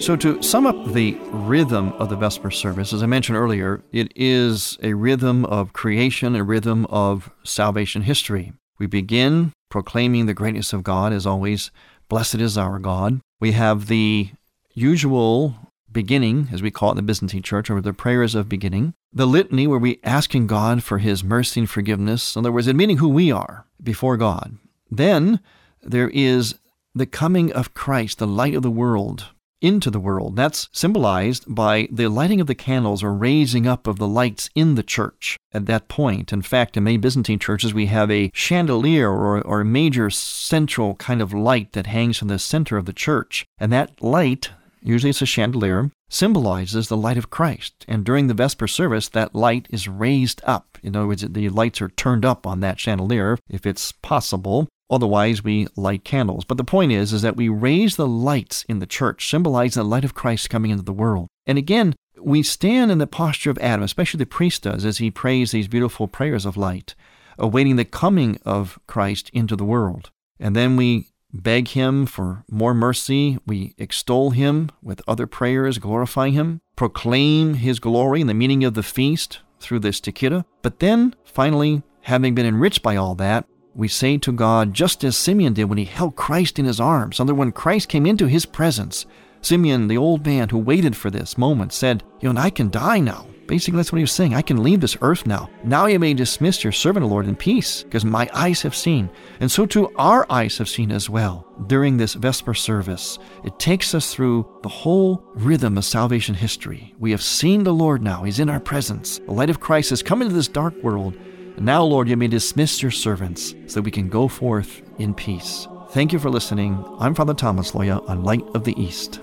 So, 0.05 0.15
to 0.17 0.39
sum 0.43 0.67
up 0.67 0.93
the 0.93 1.17
rhythm 1.31 1.91
of 1.93 2.09
the 2.09 2.15
Vesper 2.15 2.51
service, 2.51 2.93
as 2.93 3.01
I 3.01 3.07
mentioned 3.07 3.39
earlier, 3.39 3.81
it 3.91 4.11
is 4.15 4.77
a 4.83 4.93
rhythm 4.93 5.45
of 5.45 5.73
creation, 5.73 6.35
a 6.35 6.43
rhythm 6.43 6.85
of 6.91 7.31
salvation 7.43 8.03
history. 8.03 8.53
We 8.77 8.85
begin 8.85 9.51
proclaiming 9.67 10.27
the 10.27 10.35
greatness 10.35 10.73
of 10.73 10.83
God, 10.83 11.11
as 11.11 11.25
always, 11.25 11.71
blessed 12.07 12.35
is 12.35 12.55
our 12.55 12.77
God. 12.77 13.19
We 13.39 13.53
have 13.53 13.87
the 13.87 14.29
usual 14.75 15.55
beginning, 15.91 16.49
as 16.53 16.61
we 16.61 16.69
call 16.69 16.89
it 16.89 16.91
in 16.91 16.97
the 16.97 17.01
Byzantine 17.01 17.41
Church, 17.41 17.71
or 17.71 17.81
the 17.81 17.91
prayers 17.91 18.35
of 18.35 18.47
beginning, 18.47 18.93
the 19.11 19.25
litany 19.25 19.65
where 19.65 19.79
we 19.79 19.99
asking 20.03 20.45
God 20.45 20.83
for 20.83 20.99
His 20.99 21.23
mercy 21.23 21.61
and 21.61 21.69
forgiveness. 21.69 22.35
In 22.35 22.41
other 22.41 22.51
words, 22.51 22.67
admitting 22.67 22.97
who 22.97 23.09
we 23.09 23.31
are 23.31 23.65
before 23.81 24.17
God. 24.17 24.59
Then 24.87 25.39
there 25.81 26.09
is 26.09 26.59
the 26.93 27.07
coming 27.07 27.51
of 27.51 27.73
Christ, 27.73 28.19
the 28.19 28.27
light 28.27 28.53
of 28.53 28.61
the 28.61 28.69
world, 28.69 29.31
into 29.61 29.89
the 29.89 29.99
world. 29.99 30.35
That's 30.35 30.69
symbolized 30.71 31.45
by 31.47 31.87
the 31.91 32.07
lighting 32.07 32.41
of 32.41 32.47
the 32.47 32.55
candles 32.55 33.03
or 33.03 33.13
raising 33.13 33.67
up 33.67 33.87
of 33.87 33.97
the 33.97 34.07
lights 34.07 34.49
in 34.55 34.75
the 34.75 34.83
church 34.83 35.37
at 35.53 35.65
that 35.65 35.87
point. 35.87 36.33
In 36.33 36.41
fact, 36.41 36.77
in 36.77 36.83
many 36.83 36.97
Byzantine 36.97 37.39
churches, 37.39 37.73
we 37.73 37.87
have 37.87 38.11
a 38.11 38.31
chandelier 38.33 39.09
or, 39.09 39.41
or 39.41 39.61
a 39.61 39.65
major 39.65 40.09
central 40.09 40.95
kind 40.95 41.21
of 41.21 41.33
light 41.33 41.73
that 41.73 41.87
hangs 41.87 42.17
from 42.17 42.27
the 42.27 42.39
center 42.39 42.77
of 42.77 42.85
the 42.85 42.93
church. 42.93 43.45
And 43.57 43.71
that 43.71 44.01
light, 44.01 44.51
usually 44.81 45.09
it's 45.09 45.21
a 45.21 45.25
chandelier, 45.25 45.91
symbolizes 46.09 46.87
the 46.87 46.97
light 46.97 47.17
of 47.17 47.29
Christ. 47.29 47.85
And 47.87 48.03
during 48.03 48.27
the 48.27 48.33
Vesper 48.33 48.67
service, 48.67 49.09
that 49.09 49.33
light 49.33 49.67
is 49.69 49.87
raised 49.87 50.41
up. 50.45 50.77
In 50.83 50.95
other 50.95 51.07
words, 51.07 51.25
the 51.27 51.49
lights 51.49 51.81
are 51.81 51.89
turned 51.89 52.23
up 52.23 52.45
on 52.45 52.59
that 52.59 52.79
chandelier, 52.79 53.37
if 53.49 53.65
it's 53.65 53.91
possible, 53.91 54.67
Otherwise, 54.89 55.43
we 55.43 55.67
light 55.75 56.03
candles. 56.03 56.45
But 56.45 56.57
the 56.57 56.63
point 56.63 56.91
is, 56.91 57.13
is 57.13 57.21
that 57.23 57.35
we 57.35 57.49
raise 57.49 57.95
the 57.95 58.07
lights 58.07 58.63
in 58.69 58.79
the 58.79 58.85
church, 58.85 59.29
symbolizing 59.29 59.81
the 59.81 59.89
light 59.89 60.05
of 60.05 60.13
Christ 60.13 60.49
coming 60.49 60.71
into 60.71 60.83
the 60.83 60.93
world. 60.93 61.27
And 61.45 61.57
again, 61.57 61.95
we 62.19 62.43
stand 62.43 62.91
in 62.91 62.97
the 62.97 63.07
posture 63.07 63.49
of 63.49 63.57
Adam, 63.59 63.83
especially 63.83 64.19
the 64.19 64.25
priest 64.25 64.63
does, 64.63 64.85
as 64.85 64.97
he 64.97 65.11
prays 65.11 65.51
these 65.51 65.67
beautiful 65.67 66.07
prayers 66.07 66.45
of 66.45 66.57
light, 66.57 66.95
awaiting 67.37 67.75
the 67.75 67.85
coming 67.85 68.39
of 68.45 68.79
Christ 68.87 69.29
into 69.33 69.55
the 69.55 69.65
world. 69.65 70.11
And 70.39 70.55
then 70.55 70.75
we 70.75 71.09
beg 71.33 71.69
him 71.69 72.05
for 72.05 72.43
more 72.49 72.73
mercy. 72.73 73.39
We 73.45 73.75
extol 73.77 74.31
him 74.31 74.69
with 74.81 75.01
other 75.07 75.27
prayers, 75.27 75.77
glorify 75.77 76.29
him, 76.29 76.61
proclaim 76.75 77.55
his 77.55 77.79
glory 77.79 78.21
and 78.21 78.29
the 78.29 78.33
meaning 78.33 78.63
of 78.63 78.73
the 78.73 78.83
feast 78.83 79.39
through 79.59 79.79
this 79.79 79.99
Stichita. 79.99 80.45
But 80.61 80.79
then, 80.79 81.15
finally, 81.23 81.83
having 82.01 82.35
been 82.35 82.45
enriched 82.45 82.83
by 82.83 82.95
all 82.95 83.15
that, 83.15 83.45
we 83.75 83.89
say 83.89 84.17
to 84.17 84.31
God, 84.31 84.73
just 84.73 85.03
as 85.03 85.17
Simeon 85.17 85.53
did 85.53 85.65
when 85.65 85.77
he 85.77 85.85
held 85.85 86.15
Christ 86.15 86.57
in 86.57 86.65
his 86.65 86.79
arms, 86.79 87.19
and 87.19 87.29
when 87.37 87.51
Christ 87.51 87.89
came 87.89 88.05
into 88.05 88.27
his 88.27 88.45
presence. 88.45 89.05
Simeon, 89.41 89.89
the 89.89 89.97
old 89.97 90.25
man 90.25 90.49
who 90.49 90.57
waited 90.57 90.95
for 90.95 91.11
this 91.11 91.37
moment, 91.37 91.73
said, 91.73 92.03
You 92.21 92.31
know, 92.31 92.41
I 92.41 92.49
can 92.49 92.69
die 92.69 92.99
now. 92.99 93.27
Basically, 93.47 93.77
that's 93.77 93.91
what 93.91 93.97
he 93.97 94.03
was 94.03 94.11
saying. 94.11 94.33
I 94.33 94.41
can 94.41 94.63
leave 94.63 94.81
this 94.81 94.97
earth 95.01 95.27
now. 95.27 95.49
Now 95.63 95.85
you 95.85 95.99
may 95.99 96.15
dismiss 96.15 96.63
your 96.63 96.73
servant, 96.73 97.05
Lord, 97.05 97.27
in 97.27 97.35
peace, 97.35 97.83
because 97.83 98.03
my 98.03 98.27
eyes 98.33 98.61
have 98.63 98.75
seen. 98.75 99.09
And 99.39 99.51
so 99.51 99.67
too 99.67 99.91
our 99.97 100.25
eyes 100.31 100.57
have 100.57 100.69
seen 100.69 100.91
as 100.91 101.09
well 101.09 101.45
during 101.67 101.97
this 101.97 102.15
Vesper 102.15 102.55
service. 102.55 103.19
It 103.43 103.59
takes 103.59 103.93
us 103.93 104.13
through 104.13 104.49
the 104.63 104.69
whole 104.69 105.23
rhythm 105.35 105.77
of 105.77 105.85
salvation 105.85 106.33
history. 106.33 106.95
We 106.97 107.11
have 107.11 107.21
seen 107.21 107.63
the 107.63 107.73
Lord 107.73 108.01
now. 108.01 108.23
He's 108.23 108.39
in 108.39 108.49
our 108.49 108.59
presence. 108.59 109.19
The 109.19 109.31
light 109.31 109.51
of 109.51 109.59
Christ 109.59 109.91
has 109.91 110.01
come 110.01 110.23
into 110.23 110.33
this 110.33 110.47
dark 110.47 110.81
world. 110.81 111.15
And 111.55 111.65
now, 111.65 111.83
Lord, 111.83 112.09
you 112.09 112.17
may 112.17 112.27
dismiss 112.27 112.81
your 112.81 112.91
servants 112.91 113.55
so 113.67 113.75
that 113.75 113.83
we 113.83 113.91
can 113.91 114.09
go 114.09 114.27
forth 114.27 114.81
in 114.99 115.13
peace. 115.13 115.67
Thank 115.91 116.11
you 116.11 116.19
for 116.19 116.29
listening. 116.29 116.83
I'm 116.99 117.15
Father 117.15 117.33
Thomas 117.33 117.71
Loya 117.71 118.07
on 118.09 118.23
Light 118.23 118.43
of 118.53 118.65
the 118.65 118.79
East. 118.81 119.21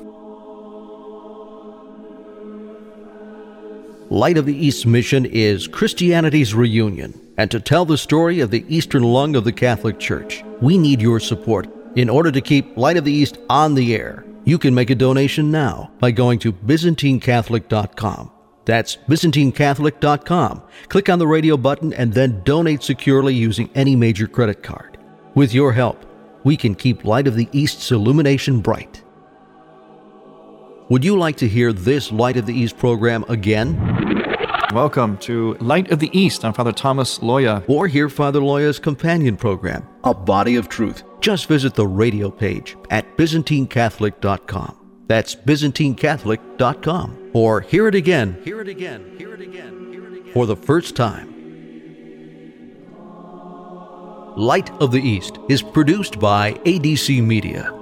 Light 4.10 4.38
of 4.38 4.46
the 4.46 4.56
East 4.56 4.86
mission 4.86 5.26
is 5.26 5.66
Christianity's 5.66 6.54
reunion. 6.54 7.18
And 7.36 7.50
to 7.50 7.60
tell 7.60 7.84
the 7.84 7.98
story 7.98 8.40
of 8.40 8.50
the 8.50 8.64
eastern 8.68 9.02
lung 9.02 9.36
of 9.36 9.44
the 9.44 9.52
Catholic 9.52 9.98
Church, 9.98 10.42
we 10.60 10.78
need 10.78 11.00
your 11.00 11.20
support 11.20 11.68
in 11.96 12.08
order 12.08 12.30
to 12.32 12.40
keep 12.40 12.76
Light 12.76 12.96
of 12.96 13.04
the 13.04 13.12
East 13.12 13.38
on 13.50 13.74
the 13.74 13.94
air. 13.94 14.24
You 14.44 14.58
can 14.58 14.74
make 14.74 14.90
a 14.90 14.94
donation 14.94 15.50
now 15.50 15.92
by 15.98 16.10
going 16.10 16.38
to 16.40 16.52
ByzantineCatholic.com 16.52 18.30
that's 18.64 18.96
ByzantineCatholic.com. 19.08 20.62
Click 20.88 21.08
on 21.08 21.18
the 21.18 21.26
radio 21.26 21.56
button 21.56 21.92
and 21.94 22.12
then 22.12 22.42
donate 22.44 22.82
securely 22.82 23.34
using 23.34 23.70
any 23.74 23.96
major 23.96 24.26
credit 24.26 24.62
card. 24.62 24.98
With 25.34 25.54
your 25.54 25.72
help, 25.72 26.04
we 26.44 26.56
can 26.56 26.74
keep 26.74 27.04
Light 27.04 27.26
of 27.26 27.36
the 27.36 27.48
East's 27.52 27.90
illumination 27.90 28.60
bright. 28.60 29.02
Would 30.88 31.04
you 31.04 31.16
like 31.16 31.36
to 31.36 31.48
hear 31.48 31.72
this 31.72 32.12
Light 32.12 32.36
of 32.36 32.46
the 32.46 32.54
East 32.54 32.76
program 32.76 33.24
again? 33.28 33.78
Welcome 34.74 35.18
to 35.18 35.54
Light 35.54 35.90
of 35.90 35.98
the 36.00 36.10
East. 36.18 36.44
I'm 36.44 36.52
Father 36.52 36.72
Thomas 36.72 37.18
Loya. 37.18 37.62
Or 37.68 37.88
hear 37.88 38.08
Father 38.08 38.40
Loya's 38.40 38.78
companion 38.78 39.36
program, 39.36 39.86
A 40.04 40.14
Body 40.14 40.56
of 40.56 40.68
Truth. 40.68 41.02
Just 41.20 41.46
visit 41.46 41.74
the 41.74 41.86
radio 41.86 42.30
page 42.30 42.76
at 42.90 43.16
ByzantineCatholic.com. 43.16 45.04
That's 45.08 45.34
ByzantineCatholic.com. 45.34 47.21
Or 47.34 47.60
hear 47.62 47.88
it 47.88 47.94
again, 47.94 48.40
hear 48.44 48.60
it 48.60 48.68
again, 48.68 49.14
hear 49.16 49.32
it 49.32 49.40
again, 49.40 49.92
hear 49.92 50.06
it 50.06 50.20
again, 50.20 50.32
for 50.32 50.46
the 50.46 50.56
first 50.56 50.94
time. 50.94 51.32
Light 54.36 54.70
of 54.80 54.92
the 54.92 55.00
East 55.00 55.38
is 55.48 55.62
produced 55.62 56.18
by 56.18 56.52
ADC 56.64 57.22
Media. 57.22 57.81